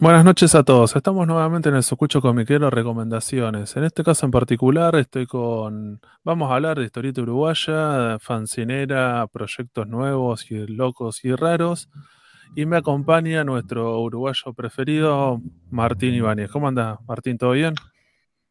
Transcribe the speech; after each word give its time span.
Buenas 0.00 0.24
noches 0.24 0.54
a 0.54 0.62
todos. 0.62 0.94
Estamos 0.94 1.26
nuevamente 1.26 1.70
en 1.70 1.74
el 1.74 1.82
Socucho 1.82 2.20
Comiquero 2.20 2.70
Recomendaciones. 2.70 3.76
En 3.76 3.82
este 3.82 4.04
caso 4.04 4.26
en 4.26 4.30
particular 4.30 4.94
estoy 4.94 5.26
con... 5.26 6.00
Vamos 6.22 6.52
a 6.52 6.54
hablar 6.54 6.78
de 6.78 6.84
historieta 6.84 7.22
uruguaya, 7.22 8.16
fancinera, 8.20 9.26
proyectos 9.26 9.88
nuevos 9.88 10.48
y 10.52 10.68
locos 10.68 11.24
y 11.24 11.34
raros. 11.34 11.90
Y 12.54 12.64
me 12.64 12.76
acompaña 12.76 13.42
nuestro 13.42 14.00
uruguayo 14.00 14.52
preferido, 14.54 15.40
Martín 15.68 16.14
Ibáñez. 16.14 16.48
¿Cómo 16.48 16.68
anda, 16.68 17.00
Martín? 17.08 17.36
¿Todo 17.36 17.50
bien? 17.50 17.74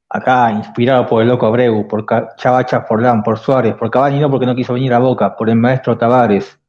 Acá, 0.09 0.51
inspirado 0.51 1.07
por 1.07 1.21
el 1.21 1.29
loco 1.29 1.45
Abreu, 1.45 1.87
por 1.87 2.05
Chavacha 2.35 2.81
Forlán, 2.81 3.23
por 3.23 3.39
Suárez, 3.39 3.73
por 3.75 3.89
Cavani 3.89 4.19
no 4.19 4.29
porque 4.29 4.45
no 4.45 4.53
quiso 4.53 4.73
venir 4.73 4.93
a 4.93 4.99
Boca, 4.99 5.33
por 5.37 5.49
el 5.49 5.55
maestro 5.55 5.97
Tavares. 5.97 6.59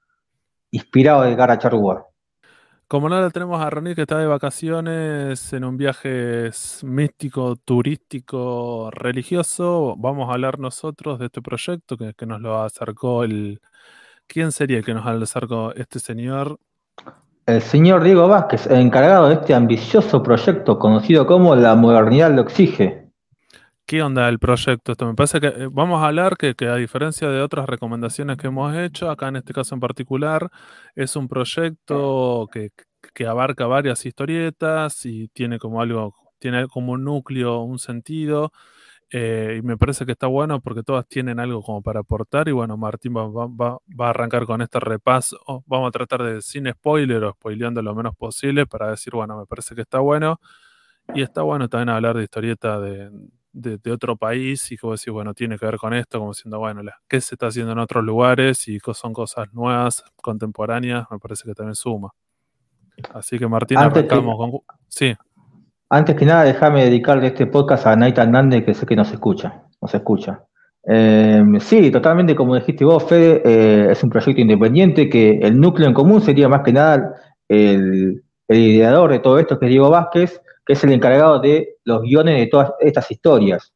Inspirado 0.70 1.22
de 1.22 1.34
Gara 1.34 1.58
Charrúa. 1.58 2.07
Como 2.88 3.10
no 3.10 3.20
la 3.20 3.28
tenemos 3.28 3.60
a 3.60 3.68
Ronnie 3.68 3.94
que 3.94 4.00
está 4.00 4.16
de 4.16 4.26
vacaciones 4.26 5.52
en 5.52 5.64
un 5.64 5.76
viaje 5.76 6.48
místico, 6.84 7.56
turístico, 7.56 8.90
religioso, 8.90 9.94
vamos 9.98 10.30
a 10.30 10.32
hablar 10.32 10.58
nosotros 10.58 11.18
de 11.18 11.26
este 11.26 11.42
proyecto 11.42 11.98
que, 11.98 12.24
nos 12.24 12.40
lo 12.40 12.62
acercó 12.62 13.24
el... 13.24 13.60
¿Quién 14.26 14.52
sería 14.52 14.78
el 14.78 14.86
que 14.86 14.94
nos 14.94 15.06
acercó 15.06 15.74
este 15.74 15.98
señor? 15.98 16.60
El 17.44 17.60
señor 17.60 18.02
Diego 18.04 18.26
Vázquez, 18.26 18.66
encargado 18.68 19.28
de 19.28 19.34
este 19.34 19.52
ambicioso 19.52 20.22
proyecto 20.22 20.78
conocido 20.78 21.26
como 21.26 21.54
La 21.56 21.74
Modernidad 21.74 22.32
lo 22.34 22.40
exige. 22.40 23.08
¿Qué 23.88 24.02
onda 24.02 24.28
el 24.28 24.38
proyecto? 24.38 24.92
Esto 24.92 25.06
me 25.06 25.14
parece 25.14 25.40
que 25.40 25.46
eh, 25.46 25.68
vamos 25.70 26.02
a 26.02 26.08
hablar 26.08 26.36
que, 26.36 26.54
a 26.66 26.74
diferencia 26.76 27.30
de 27.30 27.40
otras 27.40 27.66
recomendaciones 27.66 28.36
que 28.36 28.48
hemos 28.48 28.76
hecho, 28.76 29.10
acá 29.10 29.28
en 29.28 29.36
este 29.36 29.54
caso 29.54 29.74
en 29.74 29.80
particular, 29.80 30.50
es 30.94 31.16
un 31.16 31.26
proyecto 31.26 32.50
que, 32.52 32.70
abarca 33.26 33.66
varias 33.66 34.04
historietas 34.06 35.04
y 35.06 35.28
tiene 35.28 35.58
como 35.58 35.80
algo, 35.80 36.14
tiene 36.38 36.68
como 36.68 36.92
un 36.92 37.04
núcleo, 37.04 37.60
un 37.60 37.78
sentido. 37.78 38.52
Eh, 39.10 39.56
y 39.58 39.62
me 39.62 39.78
parece 39.78 40.04
que 40.04 40.12
está 40.12 40.26
bueno 40.26 40.60
porque 40.60 40.82
todas 40.82 41.06
tienen 41.08 41.40
algo 41.40 41.62
como 41.62 41.82
para 41.82 42.00
aportar. 42.00 42.48
Y 42.48 42.52
bueno, 42.52 42.76
Martín 42.76 43.14
va, 43.16 43.26
va, 43.28 44.06
a 44.06 44.10
arrancar 44.10 44.46
con 44.46 44.62
este 44.62 44.80
repaso. 44.80 45.38
Vamos 45.66 45.88
a 45.88 45.92
tratar 45.92 46.22
de 46.22 46.42
sin 46.42 46.70
spoiler 46.70 47.24
o 47.24 47.32
spoileando 47.32 47.82
lo 47.82 47.94
menos 47.94 48.14
posible 48.16 48.66
para 48.66 48.90
decir, 48.90 49.14
bueno, 49.14 49.38
me 49.38 49.46
parece 49.46 49.74
que 49.74 49.82
está 49.82 50.00
bueno. 50.00 50.40
Y 51.14 51.22
está 51.22 51.42
bueno 51.42 51.68
también 51.68 51.90
hablar 51.90 52.16
de 52.16 52.24
historieta 52.24 52.80
de, 52.80 53.10
de, 53.52 53.92
otro 53.92 54.16
país 54.16 54.70
y 54.72 54.76
como 54.76 54.92
decir, 54.92 55.12
bueno, 55.12 55.34
tiene 55.34 55.58
que 55.58 55.66
ver 55.66 55.78
con 55.78 55.94
esto, 55.94 56.18
como 56.18 56.32
diciendo, 56.32 56.58
bueno, 56.58 56.82
¿qué 57.08 57.20
se 57.20 57.34
está 57.34 57.48
haciendo 57.48 57.72
en 57.72 57.78
otros 57.78 58.04
lugares 58.04 58.68
y 58.68 58.78
son 58.94 59.12
cosas 59.12 59.52
nuevas, 59.52 60.04
contemporáneas? 60.16 61.06
Me 61.10 61.18
parece 61.18 61.44
que 61.44 61.54
también 61.54 61.74
suma. 61.74 62.12
Así 63.14 63.38
que 63.38 63.46
Martín, 63.46 63.78
arrancamos 63.78 64.36
con... 64.36 64.52
Sí. 64.88 65.14
Antes 65.90 66.16
que 66.16 66.26
nada, 66.26 66.44
déjame 66.44 66.84
dedicarle 66.84 67.28
este 67.28 67.46
podcast 67.46 67.86
a 67.86 67.96
Naita 67.96 68.22
Hernández, 68.22 68.64
que 68.64 68.74
sé 68.74 68.84
que 68.84 68.96
nos 68.96 69.10
escucha, 69.10 69.62
nos 69.80 69.94
escucha. 69.94 70.44
Eh, 70.86 71.42
sí, 71.60 71.90
totalmente 71.90 72.34
como 72.34 72.54
dijiste 72.54 72.84
vos, 72.84 73.04
Fede, 73.04 73.42
eh, 73.44 73.92
es 73.92 74.02
un 74.02 74.10
proyecto 74.10 74.40
independiente 74.40 75.08
que 75.08 75.38
el 75.42 75.58
núcleo 75.58 75.88
en 75.88 75.94
común 75.94 76.20
sería 76.20 76.48
más 76.48 76.62
que 76.62 76.72
nada 76.72 77.14
el, 77.48 78.22
el 78.48 78.58
ideador 78.58 79.10
de 79.10 79.18
todo 79.18 79.38
esto, 79.38 79.58
que 79.58 79.66
es 79.66 79.70
Diego 79.70 79.90
Vázquez, 79.90 80.40
que 80.64 80.74
es 80.74 80.84
el 80.84 80.92
encargado 80.92 81.40
de 81.40 81.76
los 81.84 82.02
guiones 82.02 82.38
de 82.38 82.46
todas 82.46 82.72
estas 82.80 83.10
historias. 83.10 83.72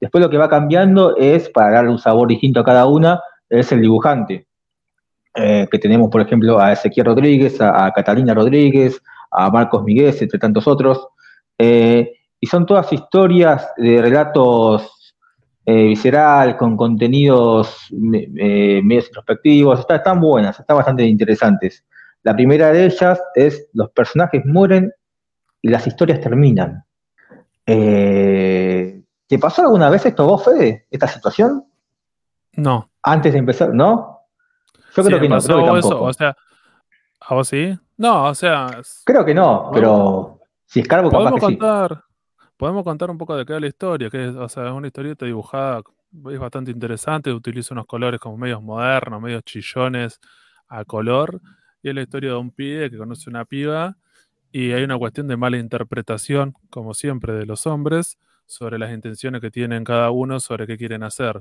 Después 0.00 0.22
lo 0.22 0.28
que 0.28 0.36
va 0.36 0.48
cambiando 0.48 1.16
es, 1.16 1.48
para 1.48 1.72
darle 1.72 1.90
un 1.90 1.98
sabor 1.98 2.28
distinto 2.28 2.60
a 2.60 2.64
cada 2.64 2.86
una, 2.86 3.20
es 3.48 3.72
el 3.72 3.80
dibujante. 3.80 4.46
Eh, 5.34 5.66
que 5.70 5.78
tenemos, 5.78 6.10
por 6.10 6.20
ejemplo, 6.20 6.60
a 6.60 6.72
Ezequiel 6.72 7.06
Rodríguez, 7.06 7.60
a, 7.60 7.90
Catalina 7.92 8.34
Rodríguez, 8.34 9.02
a 9.30 9.50
Marcos 9.50 9.82
Miguel, 9.82 10.14
entre 10.18 10.38
tantos 10.38 10.66
otros. 10.66 11.08
Eh, 11.58 12.12
y 12.38 12.46
son 12.46 12.66
todas 12.66 12.92
historias 12.92 13.68
de 13.76 14.00
relatos 14.00 15.14
eh, 15.66 15.86
visceral, 15.86 16.56
con 16.56 16.76
contenidos 16.76 17.88
medios 17.90 19.06
introspectivos. 19.06 19.80
están 19.80 20.20
buenas, 20.20 20.60
están 20.60 20.76
bastante 20.76 21.04
interesantes. 21.04 21.84
La 22.22 22.34
primera 22.34 22.72
de 22.72 22.86
ellas 22.86 23.20
es 23.34 23.68
los 23.74 23.90
personajes 23.90 24.44
mueren 24.46 24.92
y 25.60 25.68
las 25.68 25.86
historias 25.86 26.20
terminan. 26.20 26.84
Eh, 27.66 29.02
¿Te 29.26 29.38
pasó 29.38 29.62
alguna 29.62 29.90
vez 29.90 30.04
esto 30.06 30.26
vos, 30.26 30.44
Fede, 30.44 30.86
esta 30.90 31.08
situación? 31.08 31.64
No. 32.52 32.90
Antes 33.02 33.32
de 33.32 33.38
empezar, 33.38 33.74
¿no? 33.74 34.13
Yo 34.96 35.04
creo 35.04 35.20
que 35.20 35.28
no, 35.28 35.40
creo 35.40 35.74
que 35.74 35.80
o 35.88 36.12
sea, 36.12 36.36
¿a 37.20 37.34
vos 37.34 37.48
sí? 37.48 37.78
No, 37.96 38.24
o 38.26 38.34
sea... 38.34 38.80
Creo 39.04 39.24
que 39.24 39.34
no, 39.34 39.70
pero 39.72 40.40
si 40.66 40.80
es 40.80 40.88
cargo, 40.88 41.10
podemos 41.10 41.40
contar, 41.40 42.04
Podemos 42.56 42.84
contar 42.84 43.10
un 43.10 43.18
poco 43.18 43.36
de 43.36 43.44
qué 43.44 43.54
es 43.54 43.60
la 43.60 43.66
historia, 43.66 44.08
que 44.08 44.28
es, 44.28 44.34
o 44.36 44.48
sea, 44.48 44.66
es 44.66 44.72
una 44.72 44.86
historieta 44.86 45.26
dibujada, 45.26 45.82
es 46.30 46.38
bastante 46.38 46.70
interesante, 46.70 47.32
utiliza 47.32 47.74
unos 47.74 47.86
colores 47.86 48.20
como 48.20 48.36
medios 48.36 48.62
modernos, 48.62 49.20
medios 49.20 49.42
chillones 49.42 50.20
a 50.68 50.84
color, 50.84 51.40
y 51.82 51.88
es 51.88 51.94
la 51.94 52.02
historia 52.02 52.30
de 52.30 52.36
un 52.36 52.52
pibe 52.52 52.90
que 52.90 52.96
conoce 52.96 53.28
una 53.28 53.44
piba 53.44 53.96
y 54.52 54.70
hay 54.70 54.84
una 54.84 54.96
cuestión 54.96 55.26
de 55.26 55.36
mala 55.36 55.58
interpretación, 55.58 56.54
como 56.70 56.94
siempre, 56.94 57.32
de 57.32 57.44
los 57.44 57.66
hombres 57.66 58.18
sobre 58.46 58.78
las 58.78 58.92
intenciones 58.92 59.40
que 59.40 59.50
tienen 59.50 59.82
cada 59.82 60.12
uno 60.12 60.38
sobre 60.38 60.66
qué 60.66 60.78
quieren 60.78 61.02
hacer. 61.02 61.40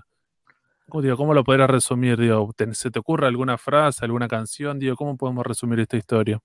¿Cómo 0.90 1.34
lo 1.34 1.44
podrías 1.44 1.70
resumir? 1.70 2.18
¿Se 2.74 2.92
te 2.92 3.00
ocurre 3.00 3.28
alguna 3.28 3.58
frase, 3.58 4.06
alguna 4.06 4.28
canción? 4.28 4.78
Digo, 4.80 4.96
¿Cómo 4.96 5.18
podemos 5.18 5.46
resumir 5.46 5.80
esta 5.80 5.98
historia? 5.98 6.40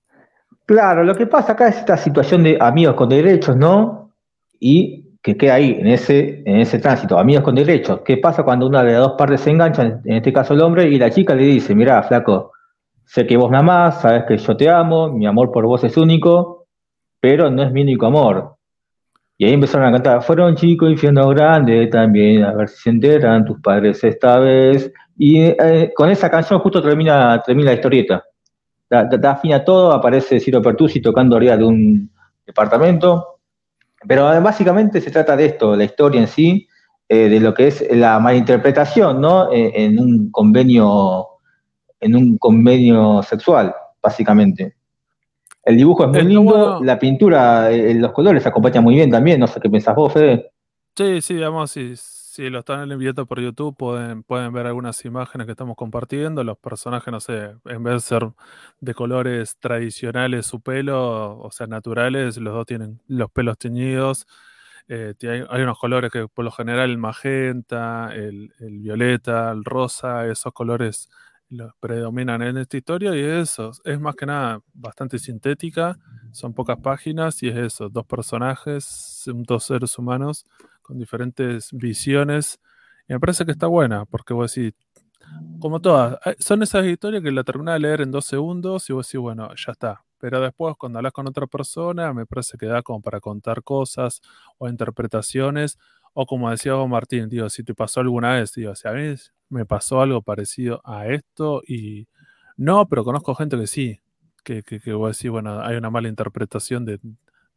Claro, 0.65 1.03
lo 1.03 1.15
que 1.15 1.27
pasa 1.27 1.53
acá 1.53 1.67
es 1.67 1.77
esta 1.77 1.97
situación 1.97 2.43
de 2.43 2.57
amigos 2.59 2.95
con 2.95 3.09
derechos, 3.09 3.55
¿no? 3.55 4.11
Y 4.59 5.17
que 5.21 5.35
queda 5.35 5.55
ahí, 5.55 5.77
en 5.79 5.87
ese, 5.87 6.41
en 6.45 6.57
ese 6.57 6.79
tránsito, 6.79 7.19
amigos 7.19 7.43
con 7.43 7.55
derechos. 7.55 8.01
¿Qué 8.05 8.17
pasa 8.17 8.43
cuando 8.43 8.67
una 8.67 8.83
de 8.83 8.93
las 8.93 9.01
dos 9.01 9.13
partes 9.17 9.41
se 9.41 9.51
engancha, 9.51 9.83
en 9.83 10.13
este 10.13 10.31
caso 10.31 10.53
el 10.53 10.61
hombre, 10.61 10.87
y 10.87 10.97
la 10.97 11.09
chica 11.09 11.35
le 11.35 11.43
dice, 11.43 11.75
mira, 11.75 12.01
flaco, 12.03 12.53
sé 13.05 13.27
que 13.27 13.35
vos 13.35 13.51
me 13.51 13.57
amás, 13.57 14.01
sabes 14.01 14.23
que 14.27 14.37
yo 14.37 14.55
te 14.55 14.69
amo, 14.69 15.11
mi 15.11 15.27
amor 15.27 15.51
por 15.51 15.65
vos 15.65 15.83
es 15.83 15.97
único, 15.97 16.67
pero 17.19 17.49
no 17.49 17.63
es 17.63 17.71
mi 17.71 17.81
único 17.81 18.05
amor. 18.05 18.58
Y 19.41 19.45
ahí 19.45 19.53
empezaron 19.53 19.87
a 19.87 19.91
cantar, 19.93 20.21
fueron 20.21 20.53
chicos 20.53 20.91
infierno 20.91 21.29
grande 21.29 21.87
también, 21.87 22.43
a 22.43 22.51
ver 22.51 22.67
si 22.67 22.81
se 22.81 22.89
enteran 22.89 23.45
tus 23.45 23.57
padres 23.61 24.03
esta 24.03 24.37
vez. 24.37 24.91
Y 25.17 25.39
eh, 25.39 25.93
con 25.95 26.09
esa 26.09 26.29
canción 26.29 26.59
justo 26.59 26.81
termina, 26.83 27.41
termina 27.41 27.69
la 27.69 27.75
historieta. 27.75 28.25
Da, 28.89 29.05
da, 29.05 29.37
fin 29.37 29.53
a 29.53 29.63
todo, 29.63 29.93
aparece 29.93 30.41
Ciro 30.41 30.61
Pertusi 30.61 31.01
tocando 31.01 31.37
arriba 31.37 31.55
de 31.55 31.63
un 31.63 32.11
departamento. 32.45 33.39
Pero 34.05 34.33
eh, 34.33 34.41
básicamente 34.41 34.99
se 34.99 35.09
trata 35.09 35.37
de 35.37 35.45
esto, 35.45 35.73
la 35.73 35.85
historia 35.85 36.19
en 36.19 36.27
sí, 36.27 36.67
eh, 37.07 37.29
de 37.29 37.39
lo 37.39 37.53
que 37.53 37.67
es 37.67 37.87
la 37.91 38.19
malinterpretación, 38.19 39.21
¿no? 39.21 39.53
en 39.53 39.99
un 39.99 40.31
convenio, 40.31 41.27
en 42.01 42.13
un 42.13 42.37
convenio 42.37 43.23
sexual, 43.23 43.73
básicamente. 44.03 44.78
El 45.63 45.77
dibujo 45.77 46.05
es 46.05 46.09
muy 46.09 46.23
lindo, 46.23 46.81
la 46.83 46.97
pintura, 46.97 47.71
eh, 47.71 47.93
los 47.93 48.11
colores 48.11 48.45
acompañan 48.45 48.83
muy 48.83 48.95
bien 48.95 49.11
también, 49.11 49.39
no 49.39 49.47
sé 49.47 49.59
qué 49.59 49.69
pensás 49.69 49.95
vos, 49.95 50.13
Fede. 50.13 50.51
Sí, 50.95 51.21
sí, 51.21 51.35
digamos, 51.35 51.71
si, 51.71 51.95
si 51.95 52.49
lo 52.49 52.59
están 52.59 52.91
enviando 52.91 53.25
por 53.25 53.41
YouTube 53.41 53.75
pueden, 53.75 54.23
pueden 54.23 54.53
ver 54.53 54.67
algunas 54.67 55.03
imágenes 55.05 55.45
que 55.45 55.51
estamos 55.51 55.75
compartiendo, 55.75 56.43
los 56.43 56.57
personajes, 56.57 57.11
no 57.11 57.19
sé, 57.19 57.55
en 57.65 57.83
vez 57.83 57.93
de 57.95 57.99
ser 57.99 58.31
de 58.79 58.93
colores 58.93 59.57
tradicionales 59.59 60.45
su 60.45 60.61
pelo, 60.61 61.37
o 61.39 61.51
sea, 61.51 61.67
naturales, 61.67 62.37
los 62.37 62.53
dos 62.53 62.65
tienen 62.65 63.01
los 63.07 63.29
pelos 63.29 63.57
teñidos, 63.57 64.25
eh, 64.87 65.13
hay, 65.21 65.61
unos 65.61 65.77
colores 65.77 66.11
que 66.11 66.27
por 66.27 66.43
lo 66.43 66.51
general 66.51 66.89
el 66.89 66.97
magenta, 66.97 68.09
el, 68.13 68.53
el 68.59 68.79
violeta, 68.79 69.51
el 69.51 69.63
rosa, 69.63 70.25
esos 70.25 70.51
colores 70.51 71.09
predominan 71.79 72.41
en 72.41 72.57
esta 72.57 72.77
historia 72.77 73.15
y 73.15 73.19
es 73.19 73.49
eso, 73.51 73.71
es 73.83 73.99
más 73.99 74.15
que 74.15 74.25
nada 74.25 74.61
bastante 74.73 75.17
sintética, 75.17 75.97
son 76.31 76.53
pocas 76.53 76.77
páginas 76.79 77.41
y 77.41 77.49
es 77.49 77.57
eso, 77.57 77.89
dos 77.89 78.05
personajes, 78.05 79.23
dos 79.25 79.63
seres 79.63 79.97
humanos 79.97 80.45
con 80.81 80.97
diferentes 80.97 81.69
visiones 81.71 82.59
y 83.07 83.13
me 83.13 83.19
parece 83.19 83.45
que 83.45 83.51
está 83.51 83.67
buena 83.67 84.05
porque 84.05 84.33
vos 84.33 84.53
decís, 84.53 84.73
como 85.59 85.79
todas, 85.79 86.19
son 86.39 86.63
esas 86.63 86.85
historias 86.85 87.23
que 87.23 87.31
la 87.31 87.43
terminás 87.43 87.75
de 87.75 87.79
leer 87.79 88.01
en 88.01 88.11
dos 88.11 88.25
segundos 88.25 88.89
y 88.89 88.93
vos 88.93 89.07
decís, 89.07 89.19
bueno, 89.19 89.49
ya 89.55 89.73
está. 89.73 90.03
Pero 90.19 90.41
después 90.41 90.75
cuando 90.77 90.99
hablas 90.99 91.13
con 91.13 91.27
otra 91.27 91.47
persona 91.47 92.13
me 92.13 92.25
parece 92.25 92.57
que 92.57 92.65
da 92.65 92.81
como 92.81 93.01
para 93.01 93.19
contar 93.19 93.63
cosas 93.63 94.21
o 94.57 94.67
interpretaciones 94.67 95.77
o 96.13 96.25
como 96.25 96.49
decía 96.51 96.73
vos 96.73 96.89
Martín, 96.89 97.29
digo, 97.29 97.49
si 97.49 97.63
te 97.63 97.73
pasó 97.73 98.01
alguna 98.01 98.33
vez, 98.33 98.53
digo, 98.53 98.75
si 98.75 98.87
a 98.87 98.91
mí 98.91 99.15
me 99.49 99.65
pasó 99.65 100.01
algo 100.01 100.21
parecido 100.21 100.81
a 100.85 101.07
esto 101.07 101.61
y 101.67 102.07
no, 102.57 102.87
pero 102.87 103.03
conozco 103.03 103.35
gente 103.35 103.57
que 103.57 103.67
sí, 103.67 103.99
que, 104.43 104.63
que, 104.63 104.79
que 104.79 104.93
vos 104.93 105.17
decís, 105.17 105.31
bueno, 105.31 105.61
hay 105.61 105.75
una 105.77 105.89
mala 105.89 106.07
interpretación 106.07 106.85
de, 106.85 106.99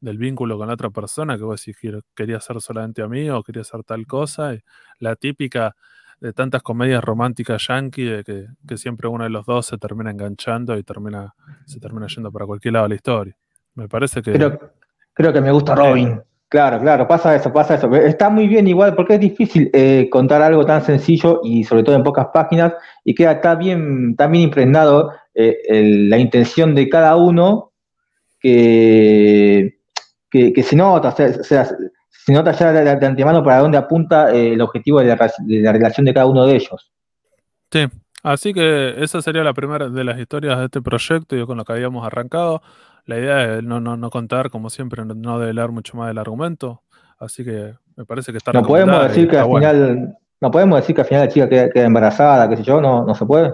del 0.02 0.18
vínculo 0.18 0.58
con 0.58 0.66
la 0.68 0.74
otra 0.74 0.90
persona, 0.90 1.38
que 1.38 1.44
vos 1.44 1.64
decís, 1.64 1.76
quería 2.14 2.40
ser 2.40 2.60
solamente 2.60 3.02
amigo, 3.02 3.38
o 3.38 3.42
quería 3.42 3.64
ser 3.64 3.84
tal 3.84 4.06
cosa, 4.06 4.54
la 4.98 5.16
típica 5.16 5.74
de 6.20 6.32
tantas 6.32 6.62
comedias 6.62 7.02
románticas 7.02 7.66
yankee, 7.68 8.04
de 8.04 8.24
que, 8.24 8.46
que, 8.66 8.76
siempre 8.76 9.08
uno 9.08 9.24
de 9.24 9.30
los 9.30 9.46
dos 9.46 9.66
se 9.66 9.78
termina 9.78 10.10
enganchando 10.10 10.76
y 10.76 10.82
termina, 10.82 11.34
se 11.66 11.80
termina 11.80 12.06
yendo 12.06 12.30
para 12.30 12.46
cualquier 12.46 12.74
lado 12.74 12.84
de 12.84 12.88
la 12.90 12.94
historia. 12.94 13.36
Me 13.74 13.88
parece 13.88 14.22
que... 14.22 14.32
Creo 15.14 15.32
que 15.32 15.40
me 15.40 15.50
gusta 15.50 15.74
Robin. 15.74 16.22
Claro, 16.52 16.78
claro, 16.80 17.08
pasa 17.08 17.34
eso, 17.34 17.50
pasa 17.50 17.76
eso. 17.76 17.90
Está 17.94 18.28
muy 18.28 18.46
bien 18.46 18.68
igual 18.68 18.94
porque 18.94 19.14
es 19.14 19.20
difícil 19.20 19.70
eh, 19.72 20.06
contar 20.10 20.42
algo 20.42 20.66
tan 20.66 20.84
sencillo 20.84 21.40
y 21.42 21.64
sobre 21.64 21.82
todo 21.82 21.96
en 21.96 22.02
pocas 22.02 22.26
páginas 22.26 22.74
y 23.04 23.14
queda 23.14 23.40
tan 23.40 23.58
bien, 23.58 24.16
tan 24.16 24.34
impregnado 24.34 25.14
eh, 25.34 25.56
la 26.10 26.18
intención 26.18 26.74
de 26.74 26.90
cada 26.90 27.16
uno 27.16 27.72
que, 28.38 29.78
se 30.30 30.76
nota, 30.76 31.08
o 31.08 31.42
sea, 31.42 31.64
se 31.64 32.32
nota 32.34 32.52
ya 32.52 32.70
de, 32.70 33.06
antemano 33.06 33.42
para 33.42 33.60
dónde 33.60 33.78
apunta 33.78 34.30
eh, 34.30 34.52
el 34.52 34.60
objetivo 34.60 35.00
de 35.00 35.06
la, 35.06 35.72
relación 35.72 36.04
de 36.04 36.12
cada 36.12 36.26
uno 36.26 36.44
de 36.44 36.56
ellos. 36.56 36.92
Sí, 37.70 37.86
así 38.24 38.52
que 38.52 39.02
esa 39.02 39.22
sería 39.22 39.42
la 39.42 39.54
primera 39.54 39.88
de 39.88 40.04
las 40.04 40.18
historias 40.18 40.58
de 40.58 40.66
este 40.66 40.82
proyecto, 40.82 41.34
yo 41.34 41.46
con 41.46 41.56
lo 41.56 41.64
que 41.64 41.72
habíamos 41.72 42.06
arrancado. 42.06 42.60
La 43.04 43.18
idea 43.18 43.56
es 43.56 43.64
no, 43.64 43.80
no, 43.80 43.96
no 43.96 44.10
contar, 44.10 44.50
como 44.50 44.70
siempre, 44.70 45.04
no, 45.04 45.38
develar 45.38 45.70
mucho 45.70 45.96
más 45.96 46.08
del 46.08 46.18
argumento. 46.18 46.82
Así 47.18 47.44
que 47.44 47.74
me 47.96 48.04
parece 48.04 48.32
que 48.32 48.38
está 48.38 48.52
No 48.52 48.62
podemos 48.62 49.02
decir 49.02 49.28
que 49.28 49.38
al 49.38 49.46
final, 49.46 50.18
no 50.40 50.50
podemos 50.50 50.80
decir 50.80 50.94
que 50.94 51.02
al 51.02 51.06
final 51.06 51.26
la 51.26 51.28
chica 51.28 51.48
queda, 51.48 51.84
embarazada, 51.84 52.48
qué 52.48 52.56
sé 52.56 52.62
yo, 52.62 52.80
no, 52.80 53.04
no 53.04 53.14
se 53.14 53.26
puede. 53.26 53.52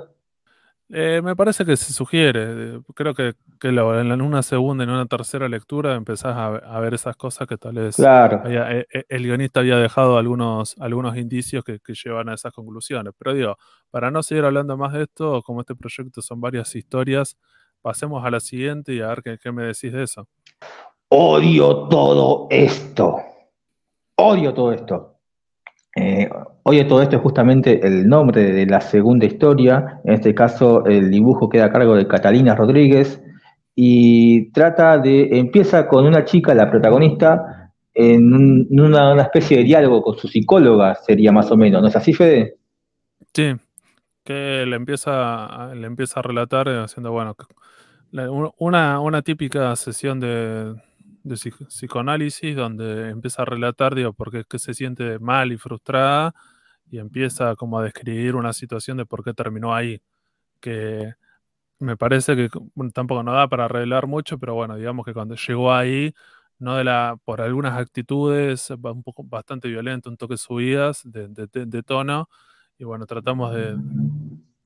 Eh, 0.90 1.20
me 1.22 1.36
parece 1.36 1.66
que 1.66 1.76
se 1.76 1.92
sugiere. 1.92 2.80
Creo 2.94 3.14
que, 3.14 3.34
en 3.62 4.22
una 4.22 4.42
segunda 4.42 4.84
y 4.84 4.86
en 4.86 4.94
una 4.94 5.04
tercera 5.04 5.48
lectura 5.48 5.94
empezás 5.94 6.34
a, 6.34 6.80
ver 6.80 6.94
esas 6.94 7.14
cosas 7.16 7.46
que 7.46 7.58
tal 7.58 7.74
vez 7.74 7.98
eh, 7.98 8.86
eh, 8.90 9.04
el 9.08 9.22
guionista 9.24 9.60
había 9.60 9.76
dejado 9.76 10.16
algunos, 10.16 10.76
algunos 10.78 11.16
indicios 11.18 11.62
que, 11.62 11.80
que, 11.80 11.92
llevan 11.92 12.30
a 12.30 12.34
esas 12.34 12.52
conclusiones. 12.52 13.12
Pero 13.18 13.34
digo, 13.34 13.56
para 13.90 14.10
no 14.10 14.22
seguir 14.22 14.44
hablando 14.44 14.78
más 14.78 14.94
de 14.94 15.02
esto, 15.02 15.42
como 15.42 15.60
este 15.60 15.74
proyecto 15.74 16.22
son 16.22 16.40
varias 16.40 16.74
historias, 16.74 17.36
pasemos 17.82 18.24
a 18.24 18.30
la 18.30 18.40
siguiente 18.40 18.94
y 18.94 19.00
a 19.00 19.08
ver 19.08 19.38
qué, 19.40 19.52
me 19.52 19.64
decís 19.64 19.92
de 19.92 20.02
eso. 20.02 20.26
Odio 21.08 21.88
todo 21.88 22.46
esto. 22.50 23.16
Odio 24.16 24.52
todo 24.52 24.72
esto. 24.72 25.14
Eh, 25.96 26.28
odio 26.62 26.86
todo 26.86 27.02
esto 27.02 27.16
es 27.16 27.22
justamente 27.22 27.84
el 27.86 28.08
nombre 28.08 28.52
de 28.52 28.66
la 28.66 28.80
segunda 28.80 29.26
historia. 29.26 30.00
En 30.04 30.14
este 30.14 30.34
caso, 30.34 30.84
el 30.84 31.10
dibujo 31.10 31.48
queda 31.48 31.66
a 31.66 31.72
cargo 31.72 31.94
de 31.96 32.06
Catalina 32.06 32.54
Rodríguez 32.54 33.22
y 33.74 34.50
trata 34.52 34.98
de. 34.98 35.38
Empieza 35.38 35.88
con 35.88 36.06
una 36.06 36.24
chica, 36.24 36.54
la 36.54 36.70
protagonista, 36.70 37.72
en 37.94 38.32
una, 38.80 39.12
una, 39.12 39.22
especie 39.22 39.58
de 39.58 39.64
diálogo 39.64 40.02
con 40.02 40.16
su 40.16 40.28
psicóloga, 40.28 40.94
sería 40.96 41.32
más 41.32 41.50
o 41.50 41.56
menos. 41.56 41.80
¿No 41.80 41.88
es 41.88 41.96
así, 41.96 42.12
Fede? 42.12 42.58
Sí, 43.32 43.54
que 44.28 44.66
le 44.66 44.76
empieza, 44.76 45.74
le 45.74 45.86
empieza 45.86 46.20
a 46.20 46.22
relatar 46.22 46.68
eh, 46.68 46.78
haciendo, 46.78 47.12
bueno, 47.12 47.34
una, 48.58 49.00
una 49.00 49.22
típica 49.22 49.74
sesión 49.74 50.20
de, 50.20 50.74
psicoanálisis 51.24 52.54
donde 52.54 53.08
empieza 53.08 53.40
a 53.40 53.44
relatar, 53.46 53.94
digo, 53.94 54.12
porque 54.12 54.44
es 54.50 54.62
se 54.62 54.74
siente 54.74 55.18
mal 55.18 55.50
y 55.50 55.56
frustrada 55.56 56.34
y 56.90 56.98
empieza 56.98 57.56
como 57.56 57.78
a 57.78 57.84
describir 57.84 58.36
una 58.36 58.52
situación 58.52 58.98
de 58.98 59.06
por 59.06 59.24
qué 59.24 59.32
terminó 59.32 59.74
ahí, 59.74 60.02
que 60.60 61.14
me 61.78 61.96
parece 61.96 62.36
que 62.36 62.50
tampoco 62.92 63.22
no 63.22 63.32
da 63.32 63.48
para 63.48 63.66
revelar 63.66 64.06
mucho, 64.06 64.38
pero 64.38 64.54
bueno, 64.54 64.76
digamos 64.76 65.06
que 65.06 65.14
cuando 65.14 65.36
llegó 65.36 65.72
ahí, 65.72 66.14
no 66.58 66.76
de 66.76 66.84
la, 66.84 67.16
por 67.24 67.40
algunas 67.40 67.78
actitudes 67.78 68.68
un 68.70 69.02
poco 69.02 69.24
bastante 69.24 69.68
violento, 69.68 70.10
un 70.10 70.18
toque 70.18 70.36
subidas 70.36 71.02
de, 71.04 71.28
de 71.28 71.82
tono, 71.82 72.28
y 72.78 72.84
bueno, 72.84 73.06
tratamos 73.06 73.52
de 73.54 73.76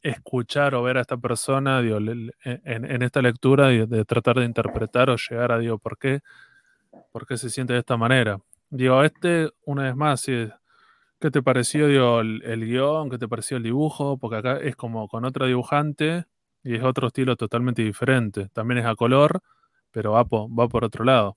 escuchar 0.03 0.75
o 0.75 0.83
ver 0.83 0.99
a 0.99 1.01
esta 1.01 1.17
persona 1.17 1.81
digo, 1.81 1.99
en, 1.99 3.03
esta 3.03 3.23
lectura 3.23 3.73
y 3.73 3.87
de 3.87 4.05
tratar 4.05 4.37
de 4.37 4.45
interpretar 4.45 5.09
o 5.11 5.17
llegar 5.17 5.53
a, 5.53 5.59
digo, 5.59 5.79
¿por 5.79 5.97
qué, 5.97 6.21
por 7.11 7.27
qué 7.27 7.37
se 7.37 7.49
siente 7.49 7.73
de 7.73 7.79
esta 7.79 7.97
manera? 7.97 8.39
Digo, 8.69 9.03
este, 9.03 9.51
una 9.65 9.85
vez 9.85 9.97
más, 9.97 10.25
¿qué 10.25 11.31
te 11.31 11.43
pareció 11.43 11.89
digo, 11.89 12.21
el, 12.21 12.67
guion? 12.67 13.09
¿Qué 13.11 13.19
te 13.19 13.29
pareció 13.29 13.57
el 13.57 13.63
dibujo? 13.63 14.19
Porque 14.19 14.37
acá 14.37 14.59
es 14.59 14.77
como 14.77 15.09
con 15.09 15.25
otro 15.25 15.47
dibujante 15.47 16.25
y 16.63 16.77
es 16.77 16.83
otro 16.83 17.09
estilo 17.09 17.37
totalmente 17.37 17.83
diferente. 17.83 18.49
También 18.53 18.79
es 18.79 18.87
a 18.87 18.95
color, 18.95 19.41
pero 19.91 20.13
va 20.13 20.25
va 20.25 20.69
por 20.69 20.85
otro 20.85 21.05
lado. 21.05 21.37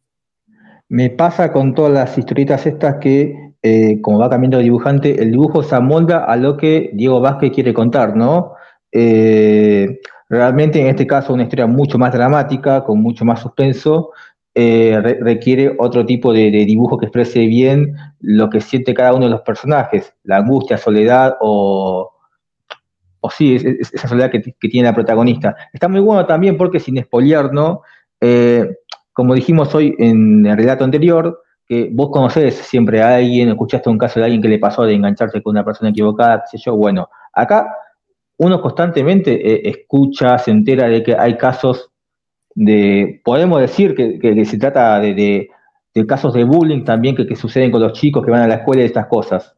Me 0.88 1.10
pasa 1.10 1.52
con 1.52 1.74
todas 1.74 1.92
las 1.92 2.18
historietas 2.18 2.66
estas 2.66 2.98
que, 3.02 3.45
eh, 3.68 4.00
como 4.00 4.20
va 4.20 4.30
cambiando 4.30 4.60
el 4.60 4.66
dibujante, 4.66 5.20
el 5.20 5.32
dibujo 5.32 5.64
se 5.64 5.76
amolda 5.76 6.26
a 6.26 6.36
lo 6.36 6.56
que 6.56 6.92
Diego 6.94 7.20
Vázquez 7.20 7.52
quiere 7.52 7.74
contar, 7.74 8.16
¿no? 8.16 8.54
Eh, 8.92 10.02
realmente 10.30 10.80
en 10.80 10.86
este 10.86 11.08
caso 11.08 11.34
una 11.34 11.42
historia 11.42 11.66
mucho 11.66 11.98
más 11.98 12.14
dramática, 12.14 12.84
con 12.84 13.02
mucho 13.02 13.26
más 13.26 13.40
suspenso, 13.40 14.12
eh, 14.54 15.00
requiere 15.20 15.76
otro 15.80 16.06
tipo 16.06 16.32
de, 16.32 16.52
dibujo 16.52 17.00
que 17.00 17.08
exprese 17.08 17.40
bien 17.48 17.96
lo 18.20 18.52
que 18.52 18.62
siente 18.62 18.94
cada 18.94 19.16
uno 19.16 19.26
de 19.26 19.32
los 19.32 19.42
personajes, 19.42 20.14
la 20.26 20.38
angustia, 20.38 20.78
soledad 20.78 21.36
o, 21.42 22.12
sí, 23.32 23.56
esa 23.56 24.08
soledad 24.08 24.30
que, 24.30 24.42
tiene 24.70 24.90
la 24.90 24.94
protagonista. 24.94 25.56
Está 25.74 25.88
muy 25.88 26.02
bueno 26.02 26.28
también 26.28 26.56
porque 26.56 26.80
sin 26.80 27.00
espoliar, 27.00 27.52
¿no? 27.52 27.82
como 29.12 29.34
dijimos 29.34 29.74
hoy 29.74 29.96
en 29.98 30.46
el 30.46 30.56
relato 30.56 30.84
anterior, 30.84 31.42
que 31.68 31.90
vos 31.92 32.10
conocés 32.12 32.56
siempre 32.56 33.02
a 33.02 33.16
alguien, 33.16 33.50
escuchaste 33.50 33.90
un 33.90 33.98
caso 33.98 34.20
de 34.20 34.26
alguien 34.26 34.42
que 34.42 34.48
le 34.48 34.60
pasó 34.60 34.84
de 34.84 34.94
engancharse 34.94 35.42
con 35.42 35.52
una 35.52 35.66
persona 35.66 35.90
equivocada, 35.90 36.44
qué 36.44 36.58
sé 36.58 36.64
yo, 36.64 36.76
bueno, 36.76 37.10
acá 37.34 37.76
uno 38.38 38.62
constantemente 38.62 39.34
eh, 39.34 39.70
escucha, 39.70 40.38
se 40.38 40.52
entera 40.52 40.88
de 40.88 41.02
que 41.02 41.16
hay 41.16 41.38
casos 41.38 41.92
de, 42.54 43.22
podemos 43.24 43.60
decir 43.60 43.96
que, 43.96 44.46
se 44.46 44.58
trata 44.58 45.00
de, 45.00 45.50
casos 46.08 46.34
de 46.34 46.44
bullying 46.44 46.84
también 46.84 47.16
que, 47.16 47.36
suceden 47.36 47.72
con 47.72 47.82
los 47.82 47.94
chicos 47.94 48.24
que 48.24 48.32
van 48.32 48.42
a 48.42 48.48
la 48.48 48.56
escuela 48.56 48.84
y 48.84 48.86
estas 48.86 49.08
cosas. 49.08 49.56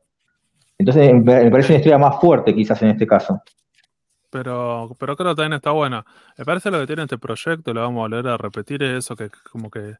Entonces 0.77 1.13
me 1.13 1.51
parece 1.51 1.73
una 1.73 1.77
historia 1.77 1.97
más 1.97 2.19
fuerte 2.21 2.53
quizás 2.53 2.81
en 2.83 2.89
este 2.89 3.07
caso 3.07 3.41
pero, 4.29 4.95
pero 4.99 5.15
creo 5.15 5.29
que 5.29 5.41
también 5.41 5.53
está 5.53 5.71
buena. 5.71 6.05
Me 6.37 6.45
parece 6.45 6.71
lo 6.71 6.79
que 6.79 6.87
tiene 6.87 7.03
este 7.03 7.17
proyecto, 7.17 7.73
lo 7.73 7.81
vamos 7.81 7.99
a 7.99 8.01
volver 8.01 8.27
a 8.27 8.37
repetir, 8.37 8.83
es 8.83 9.05
eso 9.05 9.15
que 9.15 9.29
como 9.51 9.69
que 9.69 9.95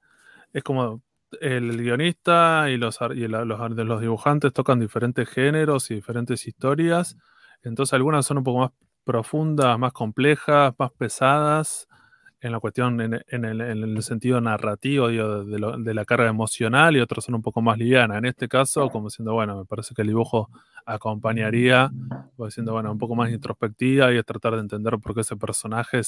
es 0.53 0.63
como 0.63 1.01
el 1.41 1.77
guionista 1.77 2.69
y 2.69 2.77
los, 2.77 2.99
y 3.15 3.27
los, 3.27 3.47
los 3.47 4.01
dibujantes 4.01 4.53
tocan 4.53 4.79
diferentes 4.79 5.27
géneros 5.29 5.91
y 5.91 5.95
diferentes 5.95 6.47
historias. 6.47 7.17
Entonces 7.63 7.93
algunas 7.93 8.25
son 8.25 8.39
un 8.39 8.43
poco 8.43 8.59
más 8.59 8.71
profundas, 9.03 9.77
más 9.79 9.93
complejas, 9.93 10.73
más 10.77 10.91
pesadas 10.91 11.87
en 12.39 12.51
la 12.51 12.59
cuestión, 12.59 13.01
en, 13.01 13.45
el, 13.45 14.03
sentido 14.03 14.39
narrativo 14.39 15.07
de, 15.07 15.93
la 15.93 16.05
carga 16.05 16.27
emocional 16.27 16.95
y 16.95 16.99
otras 16.99 17.25
son 17.25 17.35
un 17.35 17.41
poco 17.41 17.61
más 17.61 17.77
livianas. 17.77 18.17
En 18.17 18.25
este 18.25 18.47
caso, 18.47 18.89
como 18.89 19.07
diciendo, 19.07 19.33
bueno, 19.33 19.57
me 19.57 19.65
parece 19.65 19.95
que 19.95 20.03
el 20.03 20.09
dibujo 20.09 20.49
acompañaría, 20.85 21.89
diciendo, 22.37 22.73
bueno, 22.73 22.91
un 22.91 22.97
poco 22.97 23.15
más 23.15 23.31
introspectiva 23.31 24.13
y 24.13 24.17
es 24.17 24.25
tratar 24.25 24.53
de 24.53 24.59
entender 24.59 24.99
por 24.99 25.15
qué 25.15 25.21
ese 25.21 25.35
personaje 25.35 26.01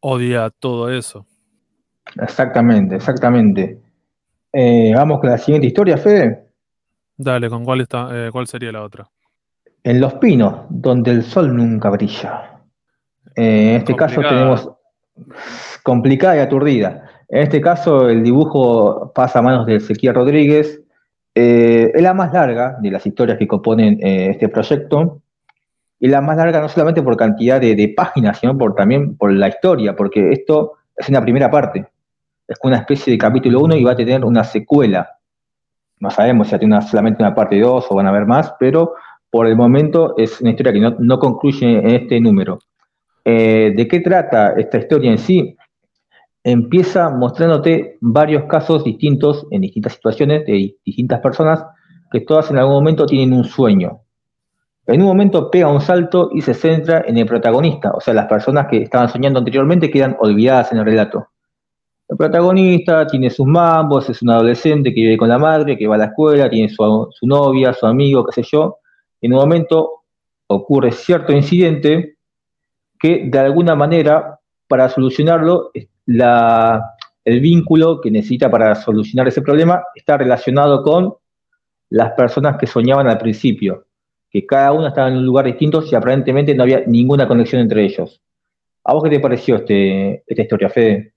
odia 0.00 0.50
todo 0.50 0.90
eso. 0.90 1.26
Exactamente, 2.16 2.96
exactamente. 2.96 3.87
Eh, 4.52 4.92
vamos 4.94 5.20
con 5.20 5.30
la 5.30 5.38
siguiente 5.38 5.66
historia, 5.66 5.96
Fede. 5.96 6.46
Dale, 7.16 7.50
¿con 7.50 7.64
cuál, 7.64 7.80
está, 7.80 8.08
eh, 8.12 8.30
cuál 8.30 8.46
sería 8.46 8.72
la 8.72 8.82
otra? 8.82 9.08
En 9.82 10.00
Los 10.00 10.14
Pinos, 10.14 10.66
donde 10.70 11.10
el 11.10 11.22
sol 11.22 11.54
nunca 11.54 11.90
brilla. 11.90 12.60
Eh, 13.36 13.70
en 13.70 13.76
este 13.76 13.94
caso 13.94 14.20
tenemos 14.20 14.70
complicada 15.82 16.36
y 16.36 16.40
aturdida. 16.40 17.04
En 17.28 17.42
este 17.42 17.60
caso, 17.60 18.08
el 18.08 18.22
dibujo 18.22 19.12
pasa 19.14 19.40
a 19.40 19.42
manos 19.42 19.66
de 19.66 19.76
Ezequiel 19.76 20.14
Rodríguez. 20.14 20.80
Es 21.34 22.02
la 22.02 22.14
más 22.14 22.32
larga 22.32 22.78
de 22.80 22.90
las 22.90 23.06
historias 23.06 23.38
que 23.38 23.46
componen 23.46 23.98
este 24.00 24.48
proyecto. 24.48 25.20
Y 26.00 26.08
la 26.08 26.20
más 26.20 26.36
larga 26.36 26.60
no 26.60 26.68
solamente 26.68 27.02
por 27.02 27.16
cantidad 27.16 27.60
de, 27.60 27.92
páginas, 27.96 28.38
sino 28.38 28.56
por, 28.56 28.74
también 28.74 29.16
por 29.16 29.32
la 29.32 29.48
historia, 29.48 29.94
porque 29.94 30.32
esto 30.32 30.74
es 30.96 31.08
una 31.08 31.20
primera 31.20 31.50
parte. 31.50 31.86
Es 32.48 32.58
una 32.62 32.78
especie 32.78 33.12
de 33.12 33.18
capítulo 33.18 33.60
1 33.60 33.76
y 33.76 33.84
va 33.84 33.92
a 33.92 33.96
tener 33.96 34.24
una 34.24 34.42
secuela. 34.42 35.18
No 36.00 36.10
sabemos 36.10 36.48
si 36.48 36.58
tiene 36.58 36.80
solamente 36.80 37.22
una 37.22 37.34
parte 37.34 37.60
2 37.60 37.86
o 37.90 37.94
van 37.94 38.06
a 38.06 38.08
haber 38.08 38.24
más, 38.24 38.54
pero 38.58 38.94
por 39.30 39.46
el 39.46 39.54
momento 39.54 40.14
es 40.16 40.40
una 40.40 40.50
historia 40.50 40.72
que 40.72 40.80
no, 40.80 40.96
no 40.98 41.18
concluye 41.18 41.78
en 41.78 41.90
este 41.90 42.18
número. 42.18 42.58
Eh, 43.22 43.74
¿De 43.76 43.86
qué 43.86 44.00
trata 44.00 44.54
esta 44.56 44.78
historia 44.78 45.10
en 45.10 45.18
sí? 45.18 45.56
Empieza 46.42 47.10
mostrándote 47.10 47.98
varios 48.00 48.44
casos 48.44 48.82
distintos 48.82 49.46
en 49.50 49.60
distintas 49.60 49.92
situaciones 49.92 50.46
de 50.46 50.74
distintas 50.82 51.20
personas 51.20 51.62
que 52.10 52.20
todas 52.20 52.50
en 52.50 52.56
algún 52.56 52.76
momento 52.76 53.04
tienen 53.04 53.36
un 53.36 53.44
sueño. 53.44 54.00
En 54.86 55.02
un 55.02 55.08
momento 55.08 55.50
pega 55.50 55.68
un 55.68 55.82
salto 55.82 56.30
y 56.32 56.40
se 56.40 56.54
centra 56.54 57.04
en 57.06 57.18
el 57.18 57.26
protagonista, 57.26 57.90
o 57.90 58.00
sea, 58.00 58.14
las 58.14 58.24
personas 58.24 58.68
que 58.68 58.78
estaban 58.84 59.10
soñando 59.10 59.40
anteriormente 59.40 59.90
quedan 59.90 60.16
olvidadas 60.18 60.72
en 60.72 60.78
el 60.78 60.86
relato. 60.86 61.28
El 62.08 62.16
protagonista 62.16 63.06
tiene 63.06 63.28
sus 63.28 63.46
mambos, 63.46 64.08
es 64.08 64.22
un 64.22 64.30
adolescente 64.30 64.94
que 64.94 65.02
vive 65.02 65.18
con 65.18 65.28
la 65.28 65.38
madre, 65.38 65.76
que 65.76 65.86
va 65.86 65.96
a 65.96 65.98
la 65.98 66.04
escuela, 66.06 66.48
tiene 66.48 66.68
su, 66.68 67.08
su 67.12 67.26
novia, 67.26 67.72
su 67.74 67.86
amigo, 67.86 68.24
qué 68.24 68.42
sé 68.42 68.48
yo. 68.50 68.78
En 69.20 69.34
un 69.34 69.40
momento 69.40 70.04
ocurre 70.46 70.92
cierto 70.92 71.32
incidente 71.32 72.16
que 72.98 73.28
de 73.30 73.38
alguna 73.38 73.74
manera, 73.74 74.40
para 74.66 74.88
solucionarlo, 74.88 75.70
el 75.74 75.88
el 77.28 77.40
vínculo 77.40 78.00
que 78.00 78.10
necesita 78.10 78.50
para 78.50 78.74
solucionar 78.74 79.28
ese 79.28 79.42
problema 79.42 79.82
está 79.94 80.16
relacionado 80.16 80.82
con 80.82 81.12
las 81.90 82.12
personas 82.12 82.56
que 82.56 82.66
soñaban 82.66 83.06
al 83.06 83.18
principio, 83.18 83.84
que 84.30 84.46
cada 84.46 84.72
uno 84.72 84.88
estaba 84.88 85.08
en 85.08 85.18
un 85.18 85.26
lugar 85.26 85.44
distinto 85.44 85.84
y 85.84 85.94
aparentemente 85.94 86.54
no 86.54 86.62
había 86.62 86.84
ninguna 86.86 87.28
conexión 87.28 87.60
entre 87.60 87.84
ellos. 87.84 88.22
¿A 88.82 88.94
vos 88.94 89.04
qué 89.04 89.10
te 89.10 89.20
pareció 89.20 89.56
este, 89.56 90.24
esta 90.26 90.42
historia, 90.42 90.70
Fede? 90.70 91.12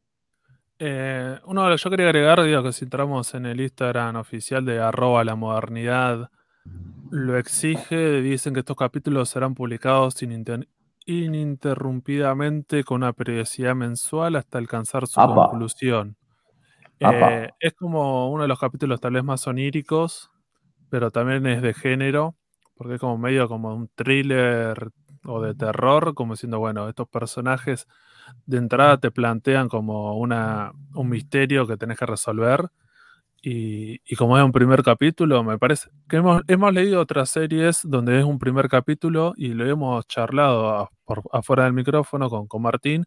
Eh, 0.83 1.39
uno, 1.45 1.75
yo 1.75 1.89
quería 1.91 2.07
agregar, 2.07 2.41
digo, 2.41 2.63
que 2.63 2.71
si 2.73 2.85
entramos 2.85 3.35
en 3.35 3.45
el 3.45 3.61
Instagram 3.61 4.15
oficial 4.15 4.65
de 4.65 4.79
arroba 4.79 5.23
la 5.23 5.35
modernidad, 5.35 6.31
lo 7.11 7.37
exige, 7.37 8.19
dicen 8.23 8.55
que 8.55 8.61
estos 8.61 8.75
capítulos 8.75 9.29
serán 9.29 9.53
publicados 9.53 10.15
ininterrumpidamente 11.05 12.83
con 12.83 13.03
una 13.03 13.13
periodicidad 13.13 13.75
mensual 13.75 14.35
hasta 14.35 14.57
alcanzar 14.57 15.05
su 15.05 15.21
conclusión. 15.21 16.17
Eh, 16.99 17.49
es 17.59 17.73
como 17.73 18.31
uno 18.31 18.41
de 18.41 18.47
los 18.47 18.59
capítulos 18.59 18.99
tal 18.99 19.13
vez 19.13 19.23
más 19.23 19.45
oníricos, 19.45 20.31
pero 20.89 21.11
también 21.11 21.45
es 21.45 21.61
de 21.61 21.75
género, 21.75 22.33
porque 22.73 22.95
es 22.95 22.99
como 22.99 23.19
medio 23.19 23.47
como 23.47 23.75
un 23.75 23.87
thriller 23.93 24.89
o 25.25 25.41
de 25.43 25.53
terror, 25.53 26.15
como 26.15 26.33
diciendo, 26.33 26.57
bueno, 26.57 26.89
estos 26.89 27.07
personajes 27.07 27.87
de 28.45 28.57
entrada 28.57 28.97
te 28.99 29.11
plantean 29.11 29.69
como 29.69 30.17
una, 30.17 30.71
un 30.93 31.09
misterio 31.09 31.67
que 31.67 31.77
tenés 31.77 31.97
que 31.97 32.05
resolver. 32.05 32.69
Y, 33.43 33.97
como 34.17 34.37
es 34.37 34.43
un 34.43 34.51
primer 34.51 34.83
capítulo, 34.83 35.43
me 35.43 35.57
parece 35.57 35.89
que 36.07 36.17
hemos, 36.17 36.73
leído 36.73 37.01
otras 37.01 37.29
series 37.29 37.81
donde 37.83 38.19
es 38.19 38.25
un 38.25 38.37
primer 38.37 38.69
capítulo 38.69 39.33
y 39.35 39.49
lo 39.55 39.65
hemos 39.67 40.05
charlado 40.07 40.91
afuera 41.31 41.63
del 41.63 41.73
micrófono 41.73 42.29
con, 42.29 42.47
con 42.47 42.61
Martín. 42.61 43.05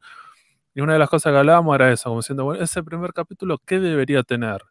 Y 0.74 0.80
una 0.80 0.94
de 0.94 0.98
las 0.98 1.08
cosas 1.08 1.32
que 1.32 1.38
hablábamos 1.38 1.74
era 1.76 1.92
eso, 1.92 2.10
como 2.10 2.20
diciendo, 2.20 2.44
bueno, 2.44 2.62
ese 2.64 2.82
primer 2.82 3.12
capítulo, 3.12 3.58
¿qué 3.64 3.78
debería 3.78 4.24
tener? 4.24 4.62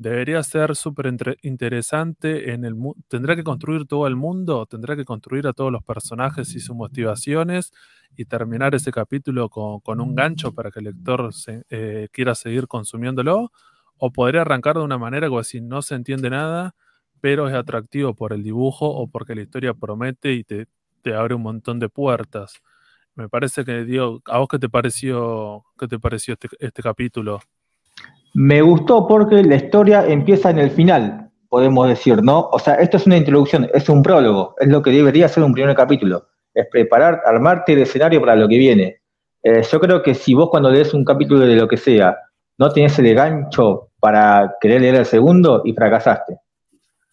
Debería 0.00 0.42
ser 0.42 0.76
súper 0.76 1.14
interesante 1.42 2.52
en 2.54 2.64
el 2.64 2.74
tendrá 3.06 3.36
que 3.36 3.44
construir 3.44 3.84
todo 3.86 4.06
el 4.06 4.16
mundo, 4.16 4.64
tendrá 4.64 4.96
que 4.96 5.04
construir 5.04 5.46
a 5.46 5.52
todos 5.52 5.70
los 5.70 5.84
personajes 5.84 6.54
y 6.54 6.60
sus 6.60 6.74
motivaciones 6.74 7.70
y 8.16 8.24
terminar 8.24 8.74
ese 8.74 8.92
capítulo 8.92 9.50
con, 9.50 10.00
un 10.00 10.14
gancho 10.14 10.54
para 10.54 10.70
que 10.70 10.78
el 10.78 10.86
lector 10.86 11.30
eh, 11.68 12.08
quiera 12.12 12.34
seguir 12.34 12.66
consumiéndolo, 12.66 13.52
o 13.98 14.10
podría 14.10 14.40
arrancar 14.40 14.76
de 14.76 14.84
una 14.84 14.96
manera 14.96 15.28
como 15.28 15.44
si 15.44 15.60
no 15.60 15.82
se 15.82 15.96
entiende 15.96 16.30
nada, 16.30 16.74
pero 17.20 17.46
es 17.50 17.54
atractivo 17.54 18.14
por 18.14 18.32
el 18.32 18.42
dibujo 18.42 18.88
o 18.88 19.06
porque 19.06 19.34
la 19.34 19.42
historia 19.42 19.74
promete 19.74 20.32
y 20.32 20.44
te, 20.44 20.66
abre 21.14 21.34
un 21.34 21.42
montón 21.42 21.78
de 21.78 21.90
puertas. 21.90 22.62
Me 23.16 23.28
parece 23.28 23.66
que, 23.66 23.84
digo, 23.84 24.22
¿a 24.24 24.38
vos 24.38 24.48
qué 24.48 24.58
te 24.58 24.70
pareció, 24.70 25.62
qué 25.78 25.86
te 25.88 25.98
pareció 25.98 26.34
este, 26.34 26.48
este 26.58 26.82
capítulo? 26.82 27.40
Me 28.34 28.62
gustó 28.62 29.06
porque 29.06 29.42
la 29.42 29.56
historia 29.56 30.06
empieza 30.06 30.50
en 30.50 30.58
el 30.58 30.70
final, 30.70 31.30
podemos 31.48 31.88
decir, 31.88 32.22
¿no? 32.22 32.48
O 32.52 32.58
sea, 32.58 32.74
esto 32.74 32.96
es 32.96 33.06
una 33.06 33.16
introducción, 33.16 33.68
es 33.74 33.88
un 33.88 34.02
prólogo, 34.02 34.54
es 34.58 34.68
lo 34.68 34.82
que 34.82 34.90
debería 34.90 35.28
ser 35.28 35.42
un 35.42 35.52
primer 35.52 35.74
capítulo, 35.74 36.28
es 36.54 36.66
preparar, 36.70 37.22
armarte 37.26 37.72
el 37.72 37.80
escenario 37.80 38.20
para 38.20 38.36
lo 38.36 38.48
que 38.48 38.58
viene. 38.58 39.00
Eh, 39.42 39.62
yo 39.62 39.80
creo 39.80 40.02
que 40.02 40.14
si 40.14 40.34
vos 40.34 40.48
cuando 40.50 40.70
lees 40.70 40.94
un 40.94 41.04
capítulo 41.04 41.40
de 41.40 41.56
lo 41.56 41.66
que 41.66 41.76
sea, 41.76 42.16
no 42.58 42.70
tenés 42.70 42.98
el 42.98 43.14
gancho 43.14 43.88
para 43.98 44.54
querer 44.60 44.82
leer 44.82 44.94
el 44.96 45.06
segundo 45.06 45.62
y 45.64 45.72
fracasaste. 45.72 46.38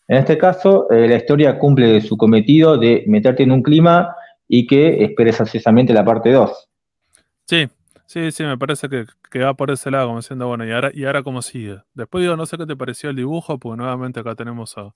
En 0.08 0.18
este 0.18 0.38
caso, 0.38 0.90
eh, 0.92 1.08
la 1.08 1.16
historia 1.16 1.58
cumple 1.58 2.00
su 2.02 2.16
cometido 2.16 2.78
de 2.78 3.04
meterte 3.08 3.44
en 3.44 3.52
un 3.52 3.64
clima 3.64 4.16
y 4.48 4.68
que 4.68 5.04
esperes 5.04 5.40
ansiosamente 5.42 5.94
la 5.94 6.06
parte 6.06 6.32
2. 6.32 6.70
Sí, 7.46 7.68
Sí, 8.10 8.32
sí, 8.32 8.44
me 8.44 8.58
parece 8.58 8.88
que, 8.88 9.40
va 9.40 9.54
por 9.54 9.70
ese 9.70 9.92
lado, 9.92 10.08
como 10.08 10.20
diciendo, 10.20 10.48
bueno, 10.48 10.66
¿y 10.66 10.72
ahora, 10.72 10.92
¿y 10.94 11.04
ahora 11.04 11.24
cómo 11.24 11.42
sigue? 11.42 11.84
Después 11.94 12.22
digo, 12.22 12.38
no 12.38 12.46
sé 12.46 12.58
qué 12.58 12.66
te 12.66 12.78
pareció 12.78 13.10
el 13.10 13.18
dibujo, 13.18 13.60
porque 13.60 13.78
nuevamente 13.78 14.22
acá 14.22 14.34
tenemos 14.34 14.78
a, 14.78 14.94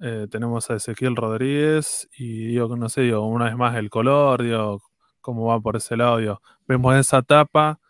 eh, 0.00 0.28
tenemos 0.30 0.70
a 0.70 0.76
Ezequiel 0.76 1.16
Rodríguez 1.16 2.08
y 2.18 2.46
digo, 2.48 2.74
no 2.76 2.88
sé, 2.88 3.02
digo, 3.02 3.26
una 3.26 3.46
vez 3.46 3.56
más 3.56 3.76
el 3.76 3.90
color, 3.90 4.42
digo, 4.42 4.82
cómo 5.20 5.46
va 5.46 5.60
por 5.60 5.76
ese 5.76 5.96
lado, 5.96 6.18
digo, 6.18 6.42
vemos 6.66 6.96
esa 6.96 7.22
tapa, 7.22 7.80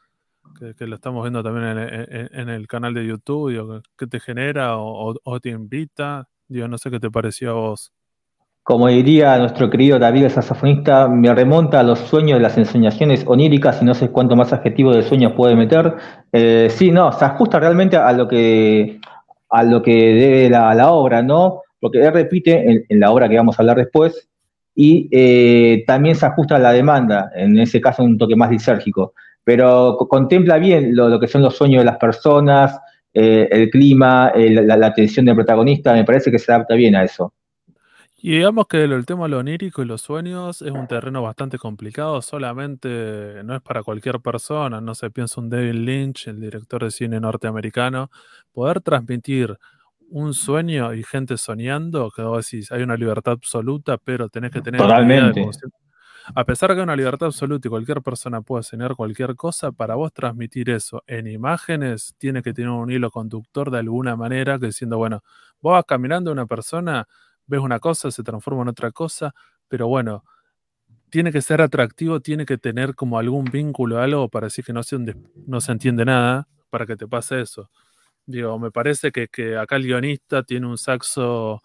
que, 0.59 0.87
lo 0.87 0.97
estamos 0.97 1.23
viendo 1.25 1.43
también 1.45 1.79
en, 1.79 2.49
el 2.49 2.67
canal 2.69 2.95
de 2.95 3.07
YouTube, 3.07 3.51
digo, 3.53 3.83
¿qué 3.97 4.07
te 4.09 4.21
genera 4.21 4.79
o, 4.79 5.15
o 5.23 5.41
te 5.41 5.51
invita? 5.51 6.29
Digo, 6.49 6.69
no 6.69 6.79
sé 6.79 6.91
qué 6.91 7.01
te 7.01 7.11
pareció 7.11 7.51
a 7.53 7.55
vos. 7.55 7.93
Como 8.65 8.87
diría 8.87 9.37
nuestro 9.39 9.69
querido 9.69 9.99
David 9.99 10.25
el 10.25 10.31
saxofonista, 10.31 11.09
me 11.09 11.35
remonta 11.35 11.81
a 11.81 11.83
los 11.83 11.99
sueños 11.99 12.39
de 12.39 12.43
las 12.45 12.57
ensoñaciones 12.57 13.25
oníricas 13.27 13.83
y 13.83 13.85
no 13.85 13.93
sé 13.93 14.11
cuánto 14.11 14.37
más 14.37 14.53
adjetivo 14.53 14.95
de 14.95 15.03
sueños 15.03 15.33
puede 15.33 15.57
meter. 15.57 15.95
Eh, 16.33 16.69
sí, 16.71 16.93
no, 16.93 17.11
se 17.11 17.25
ajusta 17.25 17.59
realmente 17.59 17.97
a 17.97 18.13
lo 18.13 18.29
que, 18.29 19.01
a 19.51 19.65
lo 19.65 19.83
que 19.83 19.93
debe 19.93 20.49
la, 20.49 20.93
obra, 20.93 21.23
¿no? 21.23 21.63
Porque 21.81 21.99
él 21.99 22.13
repite 22.13 22.87
en, 22.89 23.01
la 23.01 23.11
obra 23.11 23.29
que 23.29 23.37
vamos 23.37 23.59
a 23.59 23.63
hablar 23.63 23.79
después 23.79 24.29
y 24.77 25.09
eh, 25.11 25.83
también 25.85 26.15
se 26.15 26.27
ajusta 26.27 26.55
a 26.55 26.61
la 26.61 26.73
demanda, 26.73 27.33
en 27.35 27.59
ese 27.59 27.81
caso 27.81 28.05
un 28.05 28.17
toque 28.17 28.37
más 28.37 28.49
disérgico, 28.49 29.15
pero 29.43 29.97
contempla 30.09 30.59
bien 30.59 30.95
lo, 30.95 31.19
que 31.19 31.27
son 31.27 31.43
los 31.43 31.57
sueños 31.57 31.81
de 31.81 31.87
las 31.87 31.99
personas, 31.99 32.79
eh, 33.13 33.49
el 33.51 33.71
clima, 33.71 34.33
la, 34.37 34.77
la 34.77 34.87
atención 34.87 35.27
del 35.27 35.35
protagonista, 35.35 35.93
me 35.93 36.05
parece 36.05 36.31
que 36.31 36.39
se 36.39 36.53
adapta 36.53 36.75
bien 36.77 36.95
a 36.95 37.03
eso. 37.03 37.33
Y 38.25 38.37
digamos 38.37 38.69
que 38.69 38.85
el, 38.85 39.05
tema 39.05 39.25
de 39.25 39.31
lo 39.31 39.39
onírico 39.39 39.83
y 39.83 39.85
los 39.85 40.01
sueños 40.01 40.63
es 40.63 40.71
un 40.71 40.87
terreno 40.87 41.23
bastante 41.23 41.59
complicado, 41.59 42.23
solamente 42.23 43.43
no 43.43 43.57
es 43.57 43.61
para 43.63 43.83
cualquier 43.83 44.21
persona, 44.21 44.81
no 44.81 44.95
se 44.95 45.11
piensa 45.11 45.41
un 45.41 45.51
David 45.51 45.73
Lynch, 45.73 46.29
el 46.29 46.41
director 46.41 46.85
de 46.85 46.93
cine 46.93 47.19
norteamericano, 47.19 48.13
poder 48.53 48.81
transmitir 48.81 49.59
un 50.09 50.35
sueño 50.35 50.95
y 50.95 51.03
gente 51.03 51.37
soñando, 51.37 52.13
que 52.15 52.23
vos 52.23 52.49
decís, 52.49 52.71
hay 52.71 52.85
una 52.85 52.97
libertad 52.97 53.33
absoluta, 53.33 53.99
pero 53.99 54.29
tenés 54.29 54.53
que 54.53 54.61
tener... 54.61 54.81
Totalmente. 54.81 55.45
a 56.33 56.45
pesar 56.45 56.71
de 56.71 56.77
que 56.77 56.81
hay 56.81 56.85
una 56.85 56.95
libertad 56.95 57.27
absoluta 57.27 57.67
y 57.67 57.71
cualquier 57.71 58.03
persona 58.03 58.41
puede 58.41 58.63
soñar 58.63 58.95
cualquier 58.95 59.35
cosa, 59.35 59.73
para 59.73 59.97
vos 59.97 60.13
transmitir 60.13 60.71
eso 60.71 61.03
en 61.09 61.27
imágenes 61.27 62.15
tiene 62.19 62.41
que 62.45 62.55
tener 62.55 62.71
un 62.71 62.93
hilo 62.93 63.11
conductor 63.11 63.73
de 63.73 63.81
alguna 63.81 64.15
manera, 64.15 64.61
que 64.61 64.67
diciendo, 64.67 64.97
bueno, 64.97 65.25
vos 65.61 65.73
vas 65.73 65.85
caminando 65.87 66.31
una 66.31 66.47
persona 66.47 67.09
ves 67.53 67.61
una 67.61 67.79
cosa, 67.79 68.11
se 68.11 68.23
transforma 68.23 68.63
en 68.63 68.69
otra 68.69 68.91
cosa, 68.91 69.35
pero 69.69 69.87
bueno, 69.87 70.25
tiene 71.11 71.31
que 71.31 71.43
ser 71.43 71.61
atractivo, 71.61 72.21
tiene 72.21 72.47
que 72.47 72.57
tener 72.57 72.95
como 72.95 73.19
algún 73.19 73.45
vínculo, 73.45 74.01
algo 74.01 74.31
para 74.31 74.47
decir 74.47 74.65
que 74.65 74.73
no 74.73 74.83
se, 74.83 74.97
no 75.47 75.61
se 75.61 75.73
entiende 75.73 76.07
nada, 76.07 76.49
para 76.71 76.87
que 76.87 76.97
te 76.97 77.07
pase 77.07 77.43
eso. 77.43 77.69
Digo, 78.25 78.59
me 78.59 78.71
parece 78.71 79.13
que, 79.13 79.57
acá 79.59 79.77
el 79.77 79.85
guionista 79.85 80.43
tiene 80.43 80.67
un 80.67 80.79
saxo, 80.79 81.61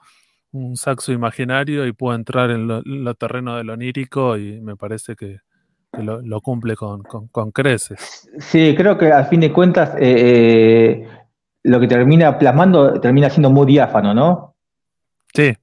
un 0.52 0.76
saxo 0.76 1.14
imaginario 1.14 1.88
y 1.88 1.94
puede 1.94 2.18
entrar 2.18 2.52
en 2.52 2.68
lo, 2.68 3.16
terreno 3.16 3.56
de 3.56 3.64
lo 3.64 3.74
onírico 3.74 4.38
y 4.38 4.60
me 4.60 4.76
parece 4.76 5.16
que, 5.16 5.38
lo, 5.94 6.42
cumple 6.42 6.76
con, 6.76 7.52
creces. 7.54 8.30
Sí, 8.40 8.76
creo 8.76 8.98
que 8.98 9.14
al 9.14 9.28
fin 9.28 9.40
de 9.40 9.54
cuentas 9.54 9.96
eh, 9.98 10.02
eh, 10.02 11.08
lo 11.64 11.80
que 11.80 11.88
termina 11.88 12.38
plasmando 12.38 13.00
termina 13.00 13.30
siendo 13.30 13.50
muy 13.50 13.66
diáfano, 13.66 14.14
¿no? 14.14 14.56
Sí, 15.34 15.54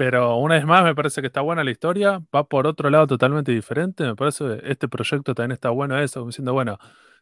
pero 0.00 0.38
una 0.38 0.54
vez 0.54 0.64
más, 0.64 0.82
me 0.82 0.94
parece 0.94 1.20
que 1.20 1.26
está 1.26 1.42
buena 1.42 1.62
la 1.62 1.72
historia, 1.72 2.22
va 2.34 2.44
por 2.44 2.66
otro 2.66 2.88
lado 2.88 3.06
totalmente 3.06 3.52
diferente. 3.52 4.02
Me 4.02 4.16
parece 4.16 4.44
que 4.46 4.72
este 4.72 4.88
proyecto 4.88 5.34
también 5.34 5.52
está 5.52 5.68
bueno 5.68 5.98
eso, 5.98 6.24
diciendo, 6.24 6.54
bueno, 6.54 6.78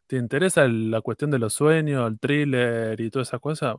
¿te 0.06 0.14
interesa 0.14 0.68
la 0.68 1.00
cuestión 1.00 1.32
de 1.32 1.40
los 1.40 1.54
sueños, 1.54 2.08
el 2.08 2.20
thriller 2.20 3.00
y 3.00 3.10
todas 3.10 3.26
esas 3.26 3.40
cosas? 3.40 3.74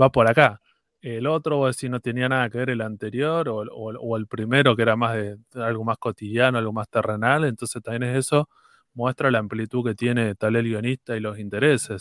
Va 0.00 0.10
por 0.10 0.28
acá. 0.28 0.60
El 1.00 1.28
otro, 1.28 1.72
si 1.72 1.88
no 1.88 2.00
tenía 2.00 2.28
nada 2.28 2.50
que 2.50 2.58
ver 2.58 2.70
el 2.70 2.80
anterior, 2.80 3.48
o, 3.48 4.16
el 4.16 4.26
primero, 4.26 4.74
que 4.74 4.82
era 4.82 4.96
más 4.96 5.14
de, 5.14 5.36
algo 5.54 5.84
más 5.84 5.98
cotidiano, 5.98 6.58
algo 6.58 6.72
más 6.72 6.88
terrenal, 6.88 7.44
entonces 7.44 7.80
también 7.80 8.02
es 8.10 8.18
eso, 8.18 8.48
muestra 8.94 9.30
la 9.30 9.38
amplitud 9.38 9.84
que 9.84 9.94
tiene 9.94 10.34
tal 10.34 10.56
el 10.56 10.64
guionista 10.64 11.16
y 11.16 11.20
los 11.20 11.38
intereses. 11.38 12.00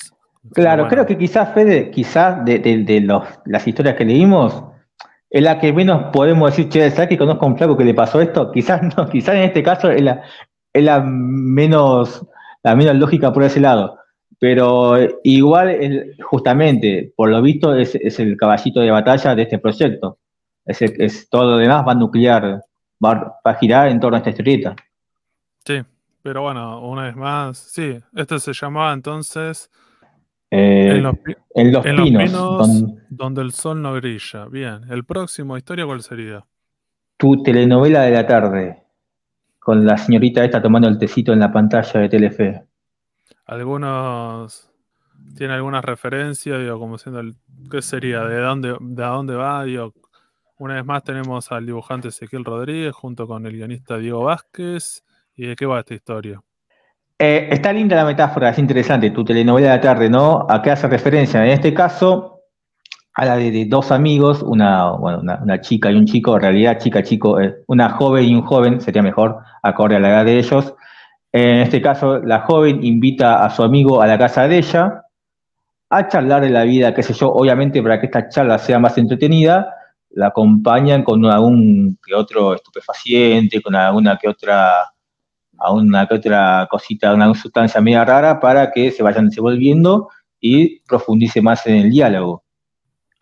Claro, 0.51 0.87
creo 0.87 1.05
que 1.05 1.15
quizás, 1.15 1.53
Fede, 1.53 1.91
quizás 1.91 2.43
de, 2.43 2.57
de 2.57 3.01
los, 3.01 3.23
las 3.45 3.67
historias 3.67 3.95
que 3.95 4.05
leímos, 4.05 4.63
es 5.29 5.43
la 5.43 5.59
que 5.59 5.71
menos 5.71 6.11
podemos 6.11 6.49
decir, 6.49 6.69
che, 6.69 6.89
¿sabes 6.91 7.09
que 7.09 7.17
conozco 7.17 7.45
a 7.45 7.49
un 7.49 7.57
flaco 7.57 7.77
que 7.77 7.85
le 7.85 7.93
pasó 7.93 8.21
esto? 8.21 8.51
Quizás 8.53 8.81
no, 8.95 9.07
quizás 9.07 9.35
en 9.35 9.43
este 9.43 9.63
caso 9.63 9.91
es 9.91 10.01
la, 10.01 10.23
es 10.73 10.83
la 10.83 11.01
menos, 11.01 12.25
la 12.63 12.75
menos 12.75 12.95
lógica 12.95 13.31
por 13.31 13.43
ese 13.43 13.59
lado. 13.59 13.97
Pero 14.39 14.95
igual, 15.23 16.15
justamente, 16.21 17.13
por 17.15 17.29
lo 17.29 17.41
visto, 17.41 17.75
es, 17.75 17.95
el 18.19 18.37
caballito 18.37 18.79
de 18.79 18.89
batalla 18.89 19.35
de 19.35 19.41
este 19.41 19.59
proyecto. 19.59 20.17
Es, 20.65 20.81
es 20.81 21.29
todo 21.29 21.51
lo 21.51 21.57
demás 21.57 21.85
va 21.85 21.91
a 21.91 21.95
nuclear, 21.95 22.61
va, 23.03 23.39
a 23.43 23.53
girar 23.55 23.89
en 23.89 23.99
torno 23.99 24.15
a 24.15 24.19
esta 24.19 24.29
historieta. 24.29 24.75
Sí, 25.65 25.81
pero 26.21 26.43
bueno, 26.43 26.79
una 26.87 27.03
vez 27.03 27.15
más, 27.17 27.57
sí, 27.57 27.99
esto 28.15 28.39
se 28.39 28.53
llamaba 28.53 28.93
entonces 28.93 29.69
eh, 30.51 30.97
en, 30.97 31.03
los, 31.03 31.17
pinos, 31.83 32.97
donde... 33.09 33.41
el 33.41 33.51
sol 33.51 33.81
no 33.81 33.93
brilla. 33.93 34.45
Bien. 34.45 34.81
¿El 34.89 35.05
próximo 35.05 35.57
historia 35.57 35.85
cuál 35.85 36.01
sería? 36.01 36.45
Tu 37.17 37.43
telenovela 37.43 38.01
de 38.03 38.11
la 38.11 38.25
tarde. 38.25 38.83
Con 39.59 39.85
la 39.85 39.97
señorita 39.97 40.43
esta 40.43 40.61
tomando 40.61 40.87
el 40.87 40.97
tecito 40.97 41.33
en 41.33 41.39
la 41.39 41.51
pantalla 41.51 41.99
de 41.99 42.09
Telefe. 42.09 42.63
Algunos 43.45 44.71
tiene 45.35 45.53
algunas 45.53 45.83
referencias, 45.85 46.59
digo, 46.59 46.79
como 46.79 46.97
siendo 46.97 47.19
el, 47.19 47.35
¿qué 47.69 47.81
sería? 47.81 48.23
¿De 48.23 48.39
dónde, 48.39 48.75
de 48.79 49.03
dónde 49.03 49.35
va? 49.35 49.63
Digo, 49.63 49.93
una 50.57 50.75
vez 50.75 50.85
más 50.85 51.03
tenemos 51.03 51.51
al 51.51 51.65
dibujante 51.65 52.07
Ezequiel 52.07 52.45
Rodríguez 52.45 52.93
junto 52.93 53.27
con 53.27 53.45
el 53.45 53.53
guionista 53.53 53.97
Diego 53.97 54.23
Vázquez. 54.23 55.03
¿Y 55.35 55.47
de 55.47 55.55
qué 55.55 55.65
va 55.65 55.79
esta 55.79 55.93
historia? 55.93 56.41
Eh, 57.21 57.49
está 57.51 57.73
linda 57.73 57.97
la 57.97 58.05
metáfora, 58.05 58.49
es 58.49 58.59
interesante, 58.59 59.11
tu 59.11 59.25
telenovela 59.25 59.71
de 59.71 59.75
la 59.75 59.81
tarde, 59.81 60.09
¿no? 60.09 60.47
¿A 60.49 60.61
qué 60.61 60.71
hace 60.71 60.87
referencia? 60.87 61.43
En 61.43 61.51
este 61.51 61.73
caso, 61.73 62.43
a 63.13 63.25
la 63.25 63.35
de, 63.35 63.65
dos 63.65 63.91
amigos, 63.91 64.41
una, 64.41 64.93
una, 64.93 65.59
chica 65.59 65.91
y 65.91 65.95
un 65.95 66.05
chico, 66.05 66.35
en 66.35 66.41
realidad 66.41 66.79
chica, 66.79 67.03
chico, 67.03 67.41
eh, 67.41 67.57
una 67.67 67.89
joven 67.89 68.23
y 68.23 68.35
un 68.35 68.43
joven, 68.43 68.79
sería 68.79 69.01
mejor, 69.01 69.39
acorde 69.61 69.97
a 69.97 69.99
la 69.99 70.09
edad 70.09 70.25
de 70.25 70.39
ellos. 70.39 70.73
En 71.33 71.57
este 71.57 71.81
caso, 71.81 72.19
la 72.19 72.39
joven 72.41 72.83
invita 72.85 73.43
a 73.43 73.49
su 73.49 73.63
amigo 73.63 74.01
a 74.01 74.07
la 74.07 74.17
casa 74.17 74.47
de 74.47 74.59
ella 74.59 75.03
a 75.89 76.07
charlar 76.07 76.41
de 76.41 76.51
la 76.51 76.63
vida, 76.63 76.93
qué 76.93 77.03
sé 77.03 77.13
yo, 77.13 77.33
obviamente 77.33 77.83
para 77.83 77.99
que 77.99 78.05
esta 78.05 78.29
charla 78.29 78.57
sea 78.59 78.79
más 78.79 78.97
entretenida, 78.97 79.75
la 80.11 80.27
acompañan 80.27 81.03
con 81.03 81.25
algún 81.25 81.97
que 82.05 82.15
otro 82.15 82.55
estupefaciente, 82.55 83.61
con 83.61 83.75
alguna 83.75 84.17
que 84.17 84.29
otra, 84.29 84.71
a 85.59 85.71
una 85.73 86.07
que 86.07 86.15
otra 86.15 86.67
cosita, 86.69 87.13
una 87.13 87.33
sustancia 87.33 87.81
media 87.81 88.05
rara 88.05 88.39
para 88.39 88.71
que 88.71 88.91
se 88.91 89.03
vayan 89.03 89.29
desenvolviendo 89.29 90.09
y 90.39 90.79
profundice 90.81 91.41
más 91.41 91.65
en 91.67 91.75
el 91.75 91.89
diálogo. 91.89 92.43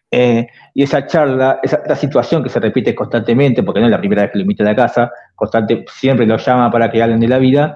Eh, 0.09 0.47
y 0.73 0.83
esa 0.83 1.05
charla, 1.05 1.59
esa, 1.61 1.95
situación 1.95 2.41
que 2.41 2.49
se 2.49 2.59
repite 2.59 2.95
constantemente, 2.95 3.63
porque 3.63 3.81
no 3.81 3.87
es 3.87 3.91
la 3.91 3.99
primera 3.99 4.21
vez 4.21 4.31
que 4.31 4.37
lo 4.37 4.43
invita 4.43 4.63
a 4.63 4.67
la 4.67 4.75
casa, 4.75 5.11
constante, 5.35 5.83
siempre 5.91 6.25
lo 6.25 6.37
llama 6.37 6.71
para 6.71 6.89
que 6.89 7.01
hablen 7.03 7.19
de 7.19 7.27
la 7.27 7.39
vida, 7.39 7.75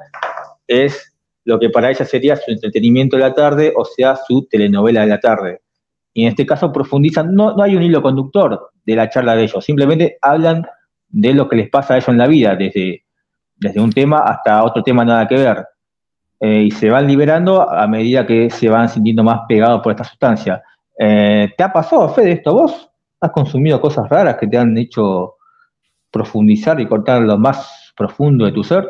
es 0.68 1.14
lo 1.44 1.60
que 1.60 1.70
para 1.70 1.90
ella 1.90 2.06
sería 2.06 2.36
su 2.38 2.52
entretenimiento 2.52 3.18
de 3.18 3.24
la 3.24 3.34
tarde, 3.34 3.74
o 3.76 3.84
sea, 3.84 4.16
su 4.16 4.48
telenovela 4.50 5.02
de 5.02 5.08
la 5.08 5.20
tarde. 5.20 5.62
Y 6.14 6.24
en 6.24 6.30
este 6.30 6.46
caso 6.46 6.72
profundizan, 6.72 7.36
no, 7.36 7.56
no 7.56 7.64
hay 7.64 7.76
un 7.76 7.84
hilo 7.84 8.02
conductor 8.02 8.72
de 8.86 8.96
la 8.96 9.10
charla 9.10 9.36
de 9.36 9.44
ellos, 9.44 9.66
simplemente 9.66 10.18
hablan 10.22 10.66
de 11.10 11.34
lo 11.34 11.50
que 11.50 11.58
les 11.58 11.70
pasa 11.70 11.96
a 11.96 11.98
ellos 11.98 12.10
en 12.10 12.18
la 12.18 12.28
vida, 12.28 12.56
desde, 12.56 13.04
desde 13.62 13.80
un 13.80 13.92
tema 13.92 14.18
hasta 14.18 14.64
otro 14.64 14.82
tema 14.82 15.06
nada 15.06 15.28
que 15.28 15.36
ver. 15.36 15.66
Eh, 16.40 16.64
y 16.64 16.72
se 16.72 16.90
van 16.90 17.06
liberando 17.06 17.70
a 17.70 17.86
medida 17.88 18.26
que 18.26 18.50
se 18.50 18.68
van 18.68 18.90
sintiendo 18.90 19.24
más 19.24 19.42
pegados 19.48 19.82
por 19.82 19.92
esta 19.92 20.04
sustancia. 20.04 20.64
Eh, 20.98 21.54
¿Te 21.56 21.64
ha 21.64 21.72
pasado, 21.72 22.10
Fede, 22.10 22.32
esto 22.32 22.54
vos? 22.54 22.90
¿Has 23.20 23.32
consumido 23.32 23.80
cosas 23.80 24.10
raras 24.10 24.38
que 24.38 24.48
te 24.48 24.58
han 24.58 24.76
hecho 24.76 25.36
profundizar 26.10 26.80
y 26.82 26.88
cortar 26.88 27.22
lo 27.22 27.38
más 27.38 27.94
profundo 27.96 28.46
de 28.46 28.52
tu 28.52 28.64
ser? 28.64 28.90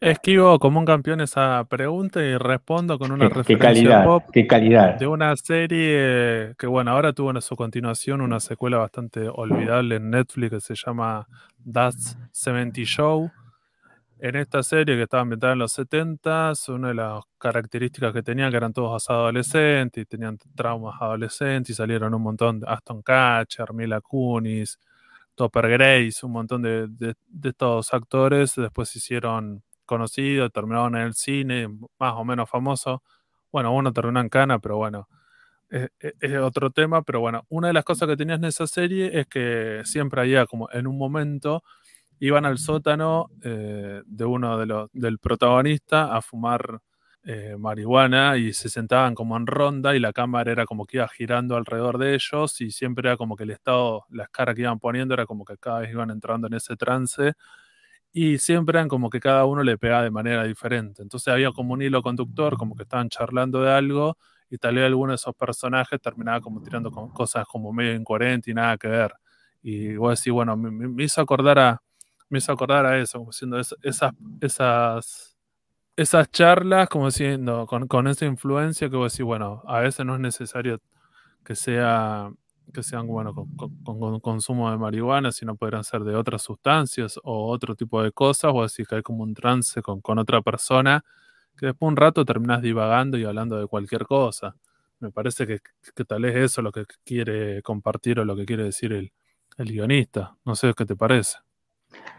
Esquivo 0.00 0.58
como 0.58 0.78
un 0.78 0.86
campeón 0.86 1.20
esa 1.20 1.62
pregunta 1.68 2.22
y 2.22 2.36
respondo 2.36 2.98
con 2.98 3.12
una 3.12 3.28
referencia 3.28 3.58
calidad, 3.58 4.04
pop 4.04 4.24
qué 4.32 4.46
calidad. 4.46 4.98
de 4.98 5.06
una 5.06 5.34
serie 5.36 6.54
que, 6.58 6.66
bueno, 6.66 6.92
ahora 6.92 7.12
tuvo 7.12 7.30
en 7.30 7.40
su 7.42 7.56
continuación 7.56 8.22
una 8.22 8.40
secuela 8.40 8.78
bastante 8.78 9.28
olvidable 9.28 9.96
en 9.96 10.10
Netflix 10.10 10.50
que 10.50 10.60
se 10.60 10.74
llama 10.74 11.26
That's 11.70 12.18
70 12.32 12.82
Show. 12.84 13.30
En 14.18 14.34
esta 14.36 14.62
serie 14.62 14.96
que 14.96 15.02
estaba 15.02 15.22
ambientada 15.22 15.52
en 15.52 15.58
los 15.58 15.72
70, 15.72 16.52
una 16.68 16.88
de 16.88 16.94
las 16.94 17.22
características 17.38 18.14
que 18.14 18.22
tenían 18.22 18.50
que 18.50 18.56
eran 18.56 18.72
todos 18.72 19.10
adolescentes 19.10 20.02
y 20.02 20.06
tenían 20.06 20.38
traumas 20.54 21.00
adolescentes 21.00 21.70
y 21.70 21.74
salieron 21.74 22.14
un 22.14 22.22
montón 22.22 22.60
de 22.60 22.66
Aston 22.66 23.02
Catcher, 23.02 23.74
Mila 23.74 24.00
Kunis, 24.00 24.78
Topper 25.34 25.68
Grace, 25.68 26.24
un 26.24 26.32
montón 26.32 26.62
de, 26.62 26.86
de, 26.88 27.14
estos 27.44 27.92
actores 27.92 28.54
después 28.56 28.88
se 28.88 28.98
hicieron 28.98 29.62
conocido, 29.84 30.48
terminaron 30.50 30.96
en 30.96 31.02
el 31.02 31.14
cine, 31.14 31.68
más 31.98 32.14
o 32.14 32.24
menos 32.24 32.48
famoso. 32.48 33.02
Bueno, 33.52 33.74
uno 33.74 33.92
terminó 33.92 34.20
en 34.20 34.30
Cana, 34.30 34.58
pero 34.58 34.78
bueno, 34.78 35.08
es, 35.70 36.36
otro 36.38 36.70
tema. 36.70 37.02
Pero 37.02 37.20
bueno, 37.20 37.44
una 37.48 37.68
de 37.68 37.74
las 37.74 37.84
cosas 37.84 38.08
que 38.08 38.16
tenías 38.16 38.38
en 38.38 38.44
esa 38.46 38.66
serie 38.66 39.18
es 39.20 39.26
que 39.26 39.82
siempre 39.84 40.20
había 40.20 40.46
como 40.46 40.68
en 40.72 40.86
un 40.86 40.98
momento 40.98 41.62
iban 42.20 42.44
al 42.44 42.58
sótano 42.58 43.30
eh, 43.42 44.02
de 44.06 44.24
uno 44.24 44.58
de 44.58 44.66
los 44.66 44.90
del 44.92 45.18
protagonista 45.18 46.16
a 46.16 46.22
fumar 46.22 46.80
eh, 47.24 47.56
marihuana 47.58 48.36
y 48.36 48.52
se 48.52 48.68
sentaban 48.68 49.14
como 49.14 49.36
en 49.36 49.46
ronda 49.46 49.96
y 49.96 50.00
la 50.00 50.12
cámara 50.12 50.52
era 50.52 50.64
como 50.64 50.86
que 50.86 50.98
iba 50.98 51.08
girando 51.08 51.56
alrededor 51.56 51.98
de 51.98 52.14
ellos 52.14 52.60
y 52.60 52.70
siempre 52.70 53.08
era 53.08 53.16
como 53.16 53.36
que 53.36 53.42
el 53.44 53.50
estado, 53.50 54.04
las 54.10 54.28
caras 54.30 54.54
que 54.54 54.62
iban 54.62 54.78
poniendo 54.78 55.14
era 55.14 55.26
como 55.26 55.44
que 55.44 55.56
cada 55.58 55.80
vez 55.80 55.90
iban 55.90 56.10
entrando 56.10 56.46
en 56.46 56.54
ese 56.54 56.76
trance 56.76 57.32
y 58.12 58.38
siempre 58.38 58.78
eran 58.78 58.88
como 58.88 59.10
que 59.10 59.20
cada 59.20 59.44
uno 59.44 59.62
le 59.62 59.76
pegaba 59.76 60.02
de 60.04 60.10
manera 60.10 60.44
diferente. 60.44 61.02
Entonces 61.02 61.28
había 61.32 61.52
como 61.52 61.74
un 61.74 61.82
hilo 61.82 62.02
conductor, 62.02 62.56
como 62.56 62.74
que 62.76 62.84
estaban 62.84 63.08
charlando 63.10 63.62
de 63.62 63.72
algo 63.72 64.16
y 64.48 64.58
tal 64.58 64.76
vez 64.76 64.86
alguno 64.86 65.12
de 65.12 65.16
esos 65.16 65.34
personajes 65.34 66.00
terminaba 66.00 66.40
como 66.40 66.62
tirando 66.62 66.90
cosas 66.92 67.44
como 67.46 67.72
medio 67.72 67.94
incoherentes 67.94 68.50
y 68.50 68.54
nada 68.54 68.78
que 68.78 68.88
ver. 68.88 69.12
Y 69.62 69.96
vos 69.96 70.18
decís, 70.18 70.32
bueno, 70.32 70.56
me, 70.56 71.04
hizo 71.04 71.20
acordar 71.20 71.58
a 71.58 71.82
me 72.28 72.38
hizo 72.38 72.52
acordar 72.52 72.86
a 72.86 72.98
eso, 73.00 73.18
como 73.18 73.30
diciendo 73.30 73.58
esas, 73.58 74.12
esas, 74.40 75.36
esas 75.96 76.30
charlas, 76.30 76.88
como 76.88 77.06
diciendo, 77.06 77.66
con, 77.66 77.88
con 77.88 78.06
esa 78.08 78.26
influencia 78.26 78.90
que 78.90 78.96
vos 78.96 79.12
decís, 79.12 79.24
bueno, 79.24 79.62
a 79.66 79.80
veces 79.80 80.04
no 80.06 80.14
es 80.14 80.20
necesario 80.20 80.80
que 81.44 81.54
sea 81.54 82.30
que 82.72 82.82
sean 82.82 83.06
bueno, 83.06 83.34
con, 83.34 84.20
consumo 84.20 84.70
de 84.70 84.78
marihuana, 84.78 85.32
sino 85.32 85.56
podrían 85.56 85.84
ser 85.84 86.02
de 86.02 86.16
otras 86.16 86.42
sustancias 86.42 87.18
o 87.22 87.48
otro 87.50 87.74
tipo 87.74 88.02
de 88.02 88.12
cosas, 88.12 88.52
o 88.54 88.62
así 88.62 88.84
que 88.84 88.96
hay 88.96 89.02
como 89.02 89.22
un 89.22 89.34
trance 89.34 89.82
con, 89.82 90.00
otra 90.18 90.42
persona, 90.42 91.04
que 91.56 91.66
después 91.66 91.88
un 91.88 91.96
rato 91.96 92.24
terminas 92.24 92.62
divagando 92.62 93.18
y 93.18 93.24
hablando 93.24 93.58
de 93.58 93.66
cualquier 93.66 94.04
cosa. 94.06 94.56
Me 95.00 95.10
parece 95.10 95.46
que, 95.46 95.60
tal 96.04 96.22
vez 96.22 96.36
eso 96.36 96.60
es 96.60 96.64
lo 96.64 96.72
que 96.72 96.84
quiere 97.04 97.62
compartir 97.62 98.20
o 98.20 98.24
lo 98.24 98.36
que 98.36 98.46
quiere 98.46 98.64
decir 98.64 98.92
el, 98.92 99.12
guionista. 99.58 100.36
No 100.44 100.54
sé 100.54 100.74
qué 100.76 100.84
te 100.84 100.96
parece. 100.96 101.38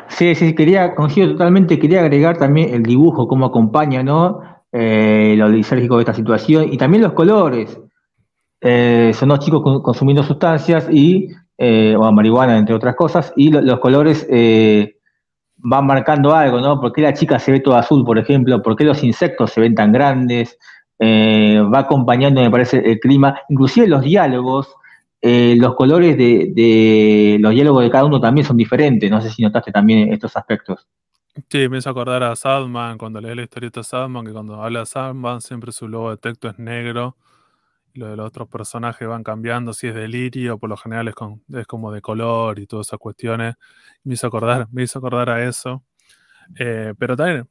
Sí, 0.10 0.36
sí, 0.36 0.56
quería, 0.56 0.96
coincido 0.96 1.32
totalmente, 1.32 1.78
quería 1.78 2.02
agregar 2.02 2.38
también 2.38 2.74
el 2.74 2.84
dibujo, 2.84 3.28
cómo 3.28 3.46
acompaña, 3.46 4.04
¿no? 4.04 4.42
Eh, 4.72 5.36
lo 5.38 5.50
lisérgico 5.50 5.96
de 5.98 6.02
esta 6.02 6.14
situación 6.14 6.72
y 6.72 6.78
también 6.78 7.04
los 7.04 7.14
colores. 7.14 7.80
Eh, 8.62 9.12
son 9.14 9.30
dos 9.30 9.40
chicos 9.40 9.62
consumiendo 9.84 10.24
sustancias 10.24 10.88
y, 10.92 11.30
eh, 11.58 11.96
o 11.96 12.12
marihuana, 12.12 12.58
entre 12.58 12.76
otras 12.76 12.96
cosas, 12.96 13.32
y 13.36 13.52
los 13.52 13.80
colores 13.80 14.26
eh, 14.30 14.96
van 15.58 15.86
marcando 15.86 16.34
algo, 16.34 16.60
¿no? 16.60 16.80
¿Por 16.80 16.92
qué 16.94 17.02
la 17.02 17.14
chica 17.14 17.40
se 17.40 17.52
ve 17.52 17.60
toda 17.60 17.80
azul, 17.80 18.04
por 18.04 18.18
ejemplo? 18.18 18.62
¿Por 18.62 18.76
qué 18.76 18.84
los 18.84 19.04
insectos 19.04 19.52
se 19.52 19.62
ven 19.62 19.76
tan 19.76 19.92
grandes? 19.92 20.58
va 21.00 21.80
acompañando, 21.80 22.42
me 22.42 22.50
parece, 22.50 22.80
el 22.80 23.00
clima, 23.00 23.40
inclusive 23.50 23.86
los 23.88 24.02
diálogos, 24.02 24.74
los 25.22 25.76
colores 25.76 26.18
de, 26.18 27.38
los 27.40 27.52
diálogos 27.54 27.84
de 27.84 27.90
cada 27.90 28.06
uno 28.06 28.20
también 28.20 28.46
son 28.46 28.58
diferentes. 28.58 29.10
No 29.10 29.22
sé 29.22 29.30
si 29.30 29.42
notaste 29.42 29.72
también 29.72 30.14
estos 30.14 30.36
aspectos. 30.38 30.88
Sí, 31.50 31.70
me 31.70 31.78
hizo 31.78 31.90
acordar 31.90 32.24
a 32.24 32.36
Sadman, 32.36 32.98
cuando 32.98 33.22
leí 33.22 33.36
la 33.36 33.44
historieta 33.44 33.84
Sadman, 33.84 34.26
que 34.26 34.32
cuando 34.32 34.62
habla 34.62 34.86
Sadman 34.86 35.42
siempre 35.42 35.72
su 35.72 35.88
logo 35.88 36.10
de 36.10 36.18
texto 36.18 36.50
es 36.50 36.58
negro 36.58 37.16
lo 37.98 38.08
de 38.10 38.16
los 38.16 38.28
otros 38.28 38.48
personajes 38.48 39.08
van 39.08 39.24
cambiando, 39.24 39.74
si 39.74 39.88
es 39.88 39.96
delirio, 39.96 40.58
por 40.58 40.70
lo 40.70 40.78
general 40.78 41.08
es, 41.08 41.16
es 41.54 41.68
como 41.68 41.92
de 41.92 42.02
color 42.02 42.60
y 42.60 42.68
todas 42.68 42.88
esas 42.88 43.00
cuestiones. 43.00 43.56
Me 44.04 44.14
hizo 44.14 44.28
acordar, 44.28 44.68
me 44.72 44.84
hizo 44.84 45.00
acordar 45.00 45.30
a 45.30 45.48
eso. 45.48 45.84
Eh, 46.60 46.94
pero 46.98 47.18
también, 47.18 47.50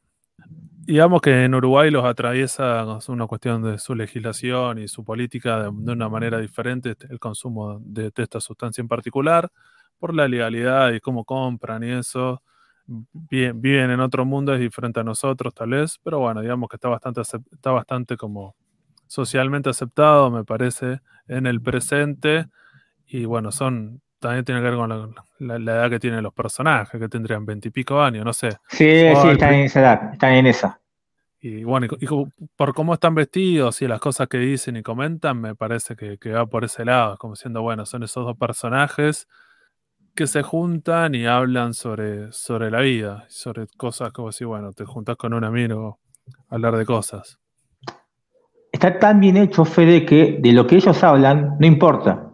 digamos 0.87 1.21
que 1.21 1.45
en 1.45 1.55
Uruguay 1.55 1.91
los 1.91 2.05
atraviesa 2.05 2.99
una 3.09 3.27
cuestión 3.27 3.63
de 3.63 3.79
su 3.79 3.95
legislación 3.95 4.79
y 4.79 4.87
su 4.89 5.05
política 5.05 5.65
de, 5.65 5.69
una 5.69 6.09
manera 6.09 6.39
diferente, 6.39 6.91
este, 6.93 7.09
el 7.11 7.19
consumo 7.19 7.81
de, 7.81 8.13
esta 8.17 8.41
sustancia 8.41 8.81
en 8.83 8.89
particular, 8.89 9.51
por 9.99 10.15
la 10.15 10.29
legalidad 10.29 10.93
y 10.93 11.01
cómo 11.01 11.25
compran 11.25 11.83
y 11.83 11.91
eso. 11.91 12.41
Bien, 12.87 13.61
viven 13.61 13.91
en 13.91 13.99
otro 13.99 14.25
mundo, 14.25 14.55
es 14.55 14.61
diferente 14.61 15.01
a 15.01 15.05
nosotros 15.05 15.53
tal 15.55 15.71
vez, 15.71 15.99
pero 16.05 16.21
bueno, 16.21 16.41
digamos 16.41 16.69
que 16.69 16.77
está 16.77 16.89
bastante, 16.89 17.21
está 17.23 17.73
bastante 17.73 18.17
como 18.17 18.55
socialmente 19.09 19.71
aceptado, 19.71 20.31
me 20.31 20.45
parece, 20.45 21.01
en 21.27 21.47
el 21.47 21.61
presente. 21.61 22.47
Y 23.07 23.25
bueno, 23.25 23.51
son 23.51 24.03
también 24.19 24.45
tiene 24.45 24.61
que 24.61 24.71
ver 24.71 24.77
con 24.77 25.15
la, 25.39 25.57
edad 25.57 25.91
que 25.91 25.99
tienen 25.99 26.23
los 26.23 26.33
personajes, 26.33 27.01
que 27.01 27.09
tendrían 27.09 27.45
veintipico 27.45 28.01
años, 28.01 28.25
no 28.25 28.33
sé. 28.33 28.51
Sí, 28.69 28.85
sí, 28.89 29.29
están 29.29 29.55
en 29.55 29.61
esa 29.61 29.81
edad, 29.81 30.13
están 30.13 30.33
en 30.33 30.47
esa. 30.47 30.81
Y 31.41 31.65
bueno, 31.65 31.87
y, 31.99 32.07
por 32.57 32.75
cómo 32.75 32.95
están 32.95 33.15
vestidos 33.15 33.83
y 33.83 33.89
las 33.89 34.01
cosas 34.01 34.29
que 34.29 34.39
dicen 34.39 34.77
y 34.77 34.83
comentan, 34.83 35.41
me 35.41 35.55
parece 35.55 35.95
que, 35.97 36.31
va 36.31 36.47
por 36.47 36.65
ese 36.65 36.85
lado, 36.85 37.17
como 37.19 37.37
siendo, 37.37 37.63
bueno, 37.63 37.87
son 37.87 38.03
esos 38.03 38.25
dos 38.25 38.37
personajes 38.37 39.29
que 40.15 40.27
se 40.27 40.43
juntan 40.43 41.15
y 41.15 41.27
hablan 41.27 41.75
sobre, 41.75 42.33
sobre 42.33 42.71
la 42.71 42.81
vida, 42.81 43.27
sobre 43.29 43.67
cosas 43.77 44.13
como 44.13 44.33
si, 44.33 44.45
bueno, 44.45 44.73
te 44.73 44.85
juntas 44.87 45.17
con 45.17 45.35
un 45.35 45.45
amigo 45.45 45.99
a 46.49 46.55
hablar 46.55 46.77
de 46.77 46.87
cosas 46.87 47.39
está 48.77 48.99
tan 48.99 49.21
bien 49.21 49.37
hecho, 49.37 49.65
Fede, 49.65 50.05
que 50.05 50.39
de 50.41 50.53
lo 50.53 50.67
que 50.67 50.77
ellos 50.77 51.03
hablan 51.03 51.57
no 51.59 51.67
importa. 51.67 52.26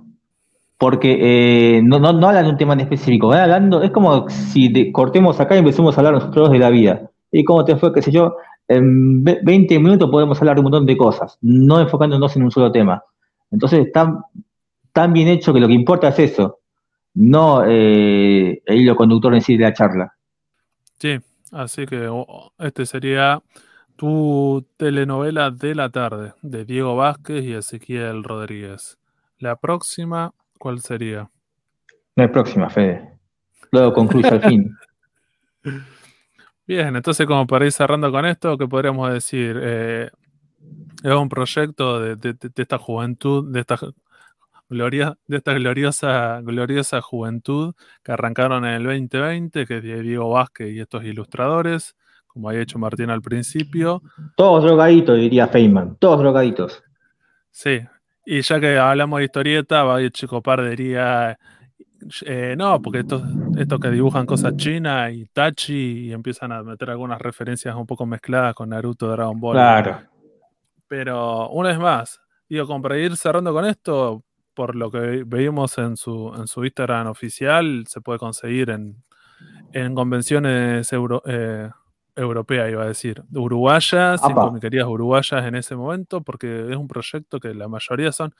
Porque 0.83 1.77
eh, 1.77 1.81
no, 1.81 2.01
no, 2.01 2.09
hablan 2.09 2.43
de 2.43 2.51
un 2.51 2.57
tema 2.57 2.73
en 2.73 2.81
específico, 2.81 3.29
van 3.29 3.39
hablando, 3.39 3.85
es 3.85 3.93
como 3.93 4.29
si 4.29 4.91
cortemos 4.91 5.39
acá 5.39 5.55
y 5.55 5.61
empecemos 5.61 5.97
a 5.97 6.01
hablar 6.01 6.15
nosotros 6.15 6.51
de 6.51 6.59
la 6.59 6.71
vida. 6.71 7.09
Y 7.31 7.45
cómo 7.45 7.65
te 7.65 7.77
fue, 7.77 7.93
qué 7.93 8.03
sé 8.03 8.11
yo. 8.11 8.35
en 8.67 9.23
20 9.23 9.79
minutos 9.79 10.11
podemos 10.11 10.41
hablar 10.41 10.57
de 10.57 10.61
un 10.61 10.65
montón 10.65 10.85
de 10.85 10.97
cosas, 10.97 11.39
no 11.41 11.79
enfocándonos 11.79 12.35
en 12.35 12.43
un 12.43 12.51
solo 12.51 12.73
tema. 12.73 13.01
Entonces, 13.53 13.87
está 13.87 14.25
tan 14.93 15.13
bien 15.13 15.29
hecho 15.29 15.55
que 15.55 15.61
lo 15.61 15.69
que 15.69 15.73
importa 15.73 16.09
es 16.09 16.19
eso, 16.19 16.59
no 17.15 17.63
eh, 17.65 18.61
el 18.67 18.81
hilo 18.81 18.97
conductor 18.97 19.33
en 19.37 19.41
sí 19.41 19.57
de 19.57 19.63
la 19.63 19.75
charla. 19.75 20.17
Sí, 20.99 21.21
así 21.53 21.87
que 21.87 22.11
este 22.59 22.87
sería 22.87 23.41
tu 23.95 24.67
telenovela 24.79 25.53
de 25.53 25.77
la 25.77 25.91
tarde, 25.91 26.33
de 26.43 26.65
Diego 26.65 26.97
Vázquez 26.97 27.45
y 27.45 27.53
Ezequiel 27.53 28.25
Rodríguez. 28.25 28.99
La 29.39 29.55
próxima, 29.55 30.35
¿cuál 30.63 30.79
sería? 30.81 31.29
No 32.15 32.23
hay 32.23 32.29
próxima, 32.29 32.71
Fede. 32.71 33.19
Luego 33.73 33.93
concluye 33.93 34.29
al 34.29 34.43
fin. 34.43 34.73
Bien, 36.69 36.95
entonces 36.95 37.27
como 37.27 37.49
para 37.49 37.65
ir 37.65 37.73
cerrando 37.73 38.13
con 38.13 38.25
esto, 38.25 38.57
¿qué 38.57 38.69
podríamos 38.69 39.13
decir? 39.13 39.59
Eh, 39.61 40.09
es 41.03 41.13
un 41.13 41.29
proyecto 41.29 41.99
de, 41.99 42.37
esta 42.55 42.79
juventud, 42.79 43.53
de 43.53 43.59
esta 43.59 43.77
gloria, 44.69 45.19
de 45.27 45.39
esta 45.39 45.53
gloriosa, 45.53 46.41
gloriosa 46.43 47.01
juventud 47.01 47.75
que 48.05 48.13
arrancaron 48.13 48.65
en 48.65 48.75
el 48.75 48.85
2020, 48.85 49.67
que 49.67 49.79
es 49.79 49.83
Diego 49.83 50.31
Vázquez 50.31 50.71
y 50.75 50.79
estos 50.79 51.03
ilustradores, 51.03 51.97
como 52.29 52.51
había 52.51 52.63
hecho 52.63 52.79
Martín 52.79 53.11
al 53.11 53.21
principio. 53.21 54.01
Todos 54.37 54.63
drogaditos, 54.63 55.19
diría 55.19 55.49
Feynman, 55.49 55.97
todos 55.97 56.21
drogaditos. 56.21 56.85
Sí, 57.51 57.81
y 58.25 58.41
ya 58.43 58.61
que 58.61 58.79
hablamos 58.79 59.19
de 59.19 59.25
historieta, 59.25 59.85
va 59.85 60.11
Chico 60.11 60.43
Par 60.43 60.69
diría 60.69 61.39
eh, 62.27 62.55
no, 62.57 62.81
porque 62.83 63.01
estos, 63.01 63.23
estos 63.57 63.81
que 63.81 63.91
dibujan 63.91 64.27
cosas 64.27 64.57
chinas 64.57 65.13
y 65.13 65.27
Tachi 65.27 66.07
y 66.07 66.13
empiezan 66.13 66.53
a 66.53 66.63
meter 66.63 66.91
algunas 66.91 67.21
referencias 67.21 67.75
un 67.75 67.87
poco 67.87 68.07
mezcladas 68.07 68.55
con 68.55 68.71
Naruto, 68.71 69.09
Dragon 69.09 69.39
Ball. 69.39 69.55
Claro. 69.55 70.01
Pero 70.89 71.49
una 71.51 71.71
vez 71.71 71.79
más, 71.79 72.21
digo, 72.49 72.67
como 72.67 72.83
para 72.83 72.99
ir 72.99 73.17
cerrando 73.17 73.53
con 73.53 73.65
esto, 73.65 74.25
por 74.55 74.75
lo 74.75 74.91
que 74.91 75.25
veíamos 75.27 75.79
en 75.79 75.97
su, 75.97 76.33
en 76.37 76.47
su 76.47 76.65
Instagram 76.65 77.07
oficial, 77.07 77.85
se 77.87 78.01
puede 78.01 78.19
conseguir 78.19 78.71
en, 78.71 79.03
en 79.73 79.95
convenciones 79.95 80.93
euro, 80.93 81.23
eh, 81.27 81.71
europeas, 82.15 82.71
iba 82.71 82.83
a 82.83 82.89
decir, 82.89 83.23
uruguayas, 83.33 84.21
sin 84.21 84.35
comiquerías 84.35 84.87
uruguayas 84.87 85.45
en 85.47 85.55
ese 85.55 85.77
momento, 85.77 86.23
porque 86.23 86.71
es 86.71 86.77
un 86.77 86.89
proyecto 86.89 87.41
que 87.41 87.55
la 87.55 87.69
mayoría 87.69 88.13
son 88.13 88.35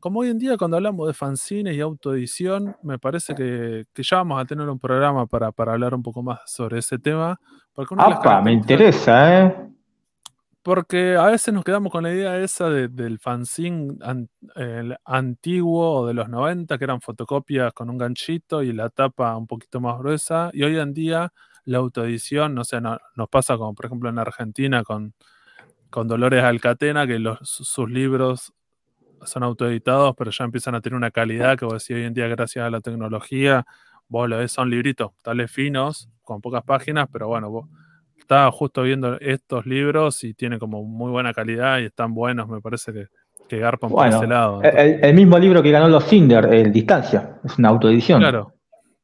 como 0.00 0.20
hoy 0.20 0.30
en 0.30 0.38
día 0.38 0.56
cuando 0.56 0.78
hablamos 0.78 1.06
de 1.06 1.12
fanzines 1.12 1.76
y 1.76 1.80
autoedición, 1.80 2.74
me 2.82 2.98
parece 2.98 3.34
que, 3.34 3.84
ya 3.94 4.16
vamos 4.16 4.40
a 4.40 4.46
tener 4.46 4.68
un 4.68 4.78
programa 4.78 5.26
para, 5.26 5.52
hablar 5.56 5.94
un 5.94 6.02
poco 6.02 6.22
más 6.22 6.40
sobre 6.46 6.78
ese 6.78 6.98
tema. 6.98 7.38
Porque 7.74 7.94
me 8.42 8.52
interesa, 8.52 9.44
¿eh? 9.44 9.56
Porque 10.62 11.16
a 11.16 11.26
veces 11.26 11.54
nos 11.54 11.64
quedamos 11.64 11.92
con 11.92 12.02
la 12.02 12.12
idea 12.12 12.38
esa 12.38 12.68
del 12.68 13.18
fanzine 13.18 13.96
antiguo 15.04 16.00
o 16.00 16.06
de 16.06 16.14
los 16.14 16.28
90, 16.28 16.76
que 16.76 16.84
eran 16.84 17.00
fotocopias 17.00 17.72
con 17.72 17.88
un 17.88 17.96
ganchito 17.96 18.62
y 18.62 18.72
la 18.72 18.90
tapa 18.90 19.36
un 19.36 19.46
poquito 19.46 19.80
más 19.80 19.98
gruesa. 19.98 20.50
Y 20.52 20.62
hoy 20.62 20.78
en 20.78 20.92
día 20.92 21.32
la 21.70 21.78
autoedición, 21.78 22.54
no 22.54 22.64
sé, 22.64 22.80
nos 22.80 23.28
pasa 23.30 23.56
como 23.56 23.74
por 23.74 23.86
ejemplo 23.86 24.08
en 24.08 24.18
Argentina 24.18 24.82
con, 24.82 25.14
con 25.88 26.08
Dolores 26.08 26.42
Alcatena, 26.42 27.06
que 27.06 27.20
los, 27.20 27.38
sus 27.42 27.88
libros 27.88 28.52
son 29.24 29.44
autoeditados, 29.44 30.16
pero 30.18 30.32
ya 30.32 30.44
empiezan 30.44 30.74
a 30.74 30.80
tener 30.80 30.96
una 30.96 31.12
calidad 31.12 31.56
que 31.56 31.64
vos 31.64 31.74
decís 31.74 31.96
hoy 31.96 32.06
en 32.06 32.14
día, 32.14 32.26
gracias 32.26 32.66
a 32.66 32.70
la 32.70 32.80
tecnología, 32.80 33.64
vos 34.08 34.28
lo 34.28 34.38
ves, 34.38 34.50
son 34.50 34.68
libritos, 34.68 35.12
tales 35.22 35.50
finos, 35.52 36.08
con 36.22 36.40
pocas 36.40 36.64
páginas, 36.64 37.08
pero 37.12 37.28
bueno, 37.28 37.50
vos 37.50 37.68
estaba 38.18 38.50
justo 38.50 38.82
viendo 38.82 39.20
estos 39.20 39.64
libros 39.64 40.24
y 40.24 40.34
tienen 40.34 40.58
como 40.58 40.82
muy 40.82 41.12
buena 41.12 41.32
calidad 41.32 41.78
y 41.78 41.84
están 41.84 42.14
buenos, 42.14 42.48
me 42.48 42.60
parece 42.60 42.92
que, 42.92 43.06
que 43.48 43.58
garpan 43.58 43.90
por 43.90 44.08
ese 44.08 44.26
lado. 44.26 44.60
El, 44.62 45.14
mismo 45.14 45.38
libro 45.38 45.62
que 45.62 45.70
ganó 45.70 45.88
los 45.88 46.04
Cinder, 46.04 46.52
el 46.52 46.72
Distancia, 46.72 47.38
es 47.44 47.56
una 47.58 47.68
autoedición. 47.68 48.18
Claro, 48.18 48.54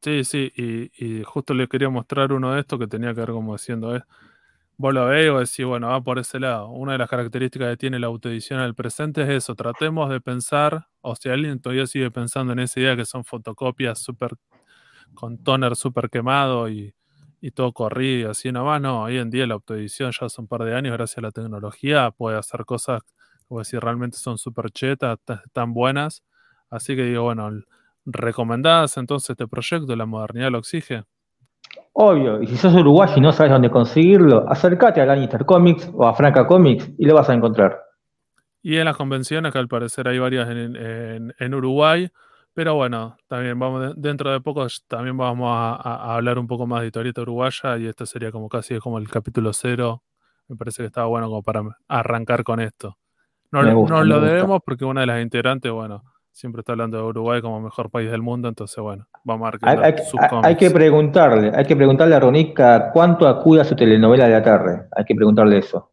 sí, 0.07 0.23
sí, 0.23 0.51
y, 0.55 1.05
y 1.05 1.23
justo 1.23 1.53
les 1.53 1.67
quería 1.69 1.89
mostrar 1.89 2.31
uno 2.33 2.53
de 2.53 2.61
estos 2.61 2.79
que 2.79 2.87
tenía 2.87 3.13
que 3.13 3.21
ver 3.21 3.31
como 3.31 3.53
diciendo, 3.53 3.95
es 3.95 4.03
vos 4.77 4.93
lo 4.93 5.07
veis 5.07 5.29
o 5.29 5.39
decís, 5.39 5.65
bueno, 5.65 5.89
va 5.89 6.01
por 6.01 6.19
ese 6.19 6.39
lado. 6.39 6.69
Una 6.69 6.93
de 6.93 6.99
las 6.99 7.09
características 7.09 7.69
que 7.71 7.77
tiene 7.77 7.99
la 7.99 8.07
autoedición 8.07 8.61
el 8.61 8.75
presente 8.75 9.23
es 9.23 9.29
eso. 9.29 9.55
Tratemos 9.55 10.09
de 10.09 10.21
pensar, 10.21 10.87
o 11.01 11.15
si 11.15 11.29
alguien 11.29 11.59
todavía 11.59 11.87
sigue 11.87 12.11
pensando 12.11 12.53
en 12.53 12.59
esa 12.59 12.79
idea 12.79 12.95
que 12.95 13.05
son 13.05 13.25
fotocopias 13.25 13.99
súper 13.99 14.33
con 15.15 15.37
toner 15.43 15.75
súper 15.75 16.09
quemado 16.09 16.69
y, 16.69 16.93
todo 17.55 17.71
corrido, 17.73 18.31
así 18.31 18.51
nomás. 18.51 18.81
No, 18.81 19.03
hoy 19.03 19.17
en 19.17 19.29
día 19.29 19.47
la 19.47 19.53
autoedición 19.55 20.11
ya 20.11 20.25
hace 20.25 20.41
un 20.41 20.47
par 20.47 20.63
de 20.65 20.75
años, 20.75 20.93
gracias 20.93 21.19
a 21.19 21.21
la 21.21 21.31
tecnología, 21.31 22.11
puede 22.11 22.37
hacer 22.37 22.65
cosas, 22.65 23.01
como 23.47 23.59
decir, 23.61 23.79
realmente 23.79 24.17
son 24.17 24.37
súper 24.37 24.69
chetas, 24.71 25.17
tan 25.53 25.73
buenas. 25.73 26.23
Así 26.69 26.95
que 26.97 27.03
digo, 27.05 27.23
bueno, 27.23 27.49
¿recomendás 28.07 28.97
entonces 28.97 29.31
este 29.31 29.47
proyecto? 29.47 29.95
¿La 29.95 30.05
modernidad 30.05 30.49
lo 30.49 30.59
exige? 30.59 31.03
Obvio, 31.93 32.41
y 32.41 32.47
si 32.47 32.55
sos 32.57 32.73
uruguayo 32.73 33.13
y 33.17 33.21
no 33.21 33.31
sabes 33.31 33.51
dónde 33.51 33.69
conseguirlo, 33.69 34.49
acércate 34.49 35.01
a 35.01 35.05
Lannister 35.05 35.45
Comics 35.45 35.91
o 35.93 36.07
a 36.07 36.13
Franca 36.13 36.47
Comics 36.47 36.89
y 36.97 37.05
lo 37.05 37.15
vas 37.15 37.29
a 37.29 37.33
encontrar. 37.33 37.81
Y 38.61 38.77
en 38.77 38.85
las 38.85 38.95
convenciones, 38.95 39.51
que 39.51 39.59
al 39.59 39.67
parecer 39.67 40.07
hay 40.07 40.19
varias 40.19 40.47
en, 40.49 41.53
Uruguay, 41.53 42.09
pero 42.53 42.75
bueno, 42.75 43.17
también 43.27 43.57
vamos 43.57 43.93
dentro 43.97 44.31
de 44.31 44.41
poco 44.41 44.65
también 44.87 45.17
vamos 45.17 45.49
a, 45.51 46.15
hablar 46.15 46.39
un 46.39 46.47
poco 46.47 46.65
más 46.67 46.81
de 46.81 46.87
historieta 46.87 47.21
uruguaya 47.21 47.77
y 47.77 47.87
esto 47.87 48.05
sería 48.05 48.31
como 48.31 48.47
casi 48.49 48.79
como 48.79 48.97
el 48.97 49.09
capítulo 49.09 49.53
cero. 49.53 50.03
Me 50.47 50.55
parece 50.55 50.83
que 50.83 50.87
estaba 50.87 51.07
bueno 51.07 51.27
como 51.27 51.43
para 51.43 51.63
arrancar 51.87 52.43
con 52.43 52.59
esto. 52.59 52.97
No, 53.51 53.63
no 53.63 54.03
lo 54.03 54.21
debemos 54.21 54.61
porque 54.65 54.85
una 54.85 55.01
de 55.01 55.07
las 55.07 55.21
integrantes, 55.21 55.71
bueno, 55.71 56.03
siempre 56.37 56.59
está 56.59 56.73
hablando 56.73 56.97
de 56.97 57.03
Uruguay 57.03 57.41
como 57.41 57.59
mejor 57.59 57.89
país 57.89 58.11
del 58.11 58.21
mundo, 58.21 58.47
entonces 58.47 58.77
bueno, 58.77 59.07
vamos 59.23 59.47
a 59.47 59.51
ver 59.51 59.59
hay, 59.63 59.95
hay, 60.43 60.55
que 60.55 60.69
preguntarle, 60.69 61.51
hay 61.55 61.65
que 61.65 61.75
preguntarle 61.75 62.15
a 62.15 62.19
Ronica 62.19 62.91
cuánto 62.93 63.27
acude 63.27 63.61
a 63.61 63.63
su 63.63 63.75
telenovela 63.75 64.25
de 64.25 64.31
la 64.31 64.43
tarde. 64.43 64.87
Hay 64.95 65.03
que 65.03 65.15
preguntarle 65.15 65.57
eso. 65.57 65.91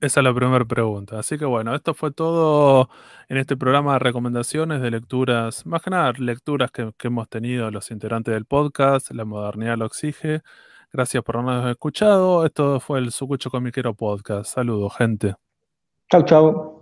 Esa 0.00 0.18
es 0.18 0.24
la 0.24 0.34
primera 0.34 0.64
pregunta. 0.64 1.20
Así 1.20 1.38
que 1.38 1.44
bueno, 1.44 1.76
esto 1.76 1.94
fue 1.94 2.10
todo 2.10 2.88
en 3.28 3.36
este 3.36 3.56
programa 3.56 3.92
de 3.92 3.98
recomendaciones 4.00 4.82
de 4.82 4.90
lecturas, 4.90 5.64
más 5.64 5.80
que 5.80 5.90
nada 5.90 6.12
lecturas 6.18 6.72
que, 6.72 6.90
que 6.98 7.06
hemos 7.06 7.28
tenido 7.28 7.70
los 7.70 7.92
integrantes 7.92 8.34
del 8.34 8.44
podcast, 8.44 9.12
La 9.12 9.24
Modernidad 9.24 9.78
lo 9.78 9.86
exige. 9.86 10.42
Gracias 10.92 11.22
por 11.22 11.36
habernos 11.36 11.70
escuchado. 11.70 12.44
Esto 12.44 12.80
fue 12.80 12.98
el 12.98 13.12
Sucucho 13.12 13.48
Comiquero 13.48 13.94
Podcast. 13.94 14.52
Saludos, 14.52 14.92
gente. 14.96 15.36
Chau, 16.10 16.24
chau. 16.24 16.81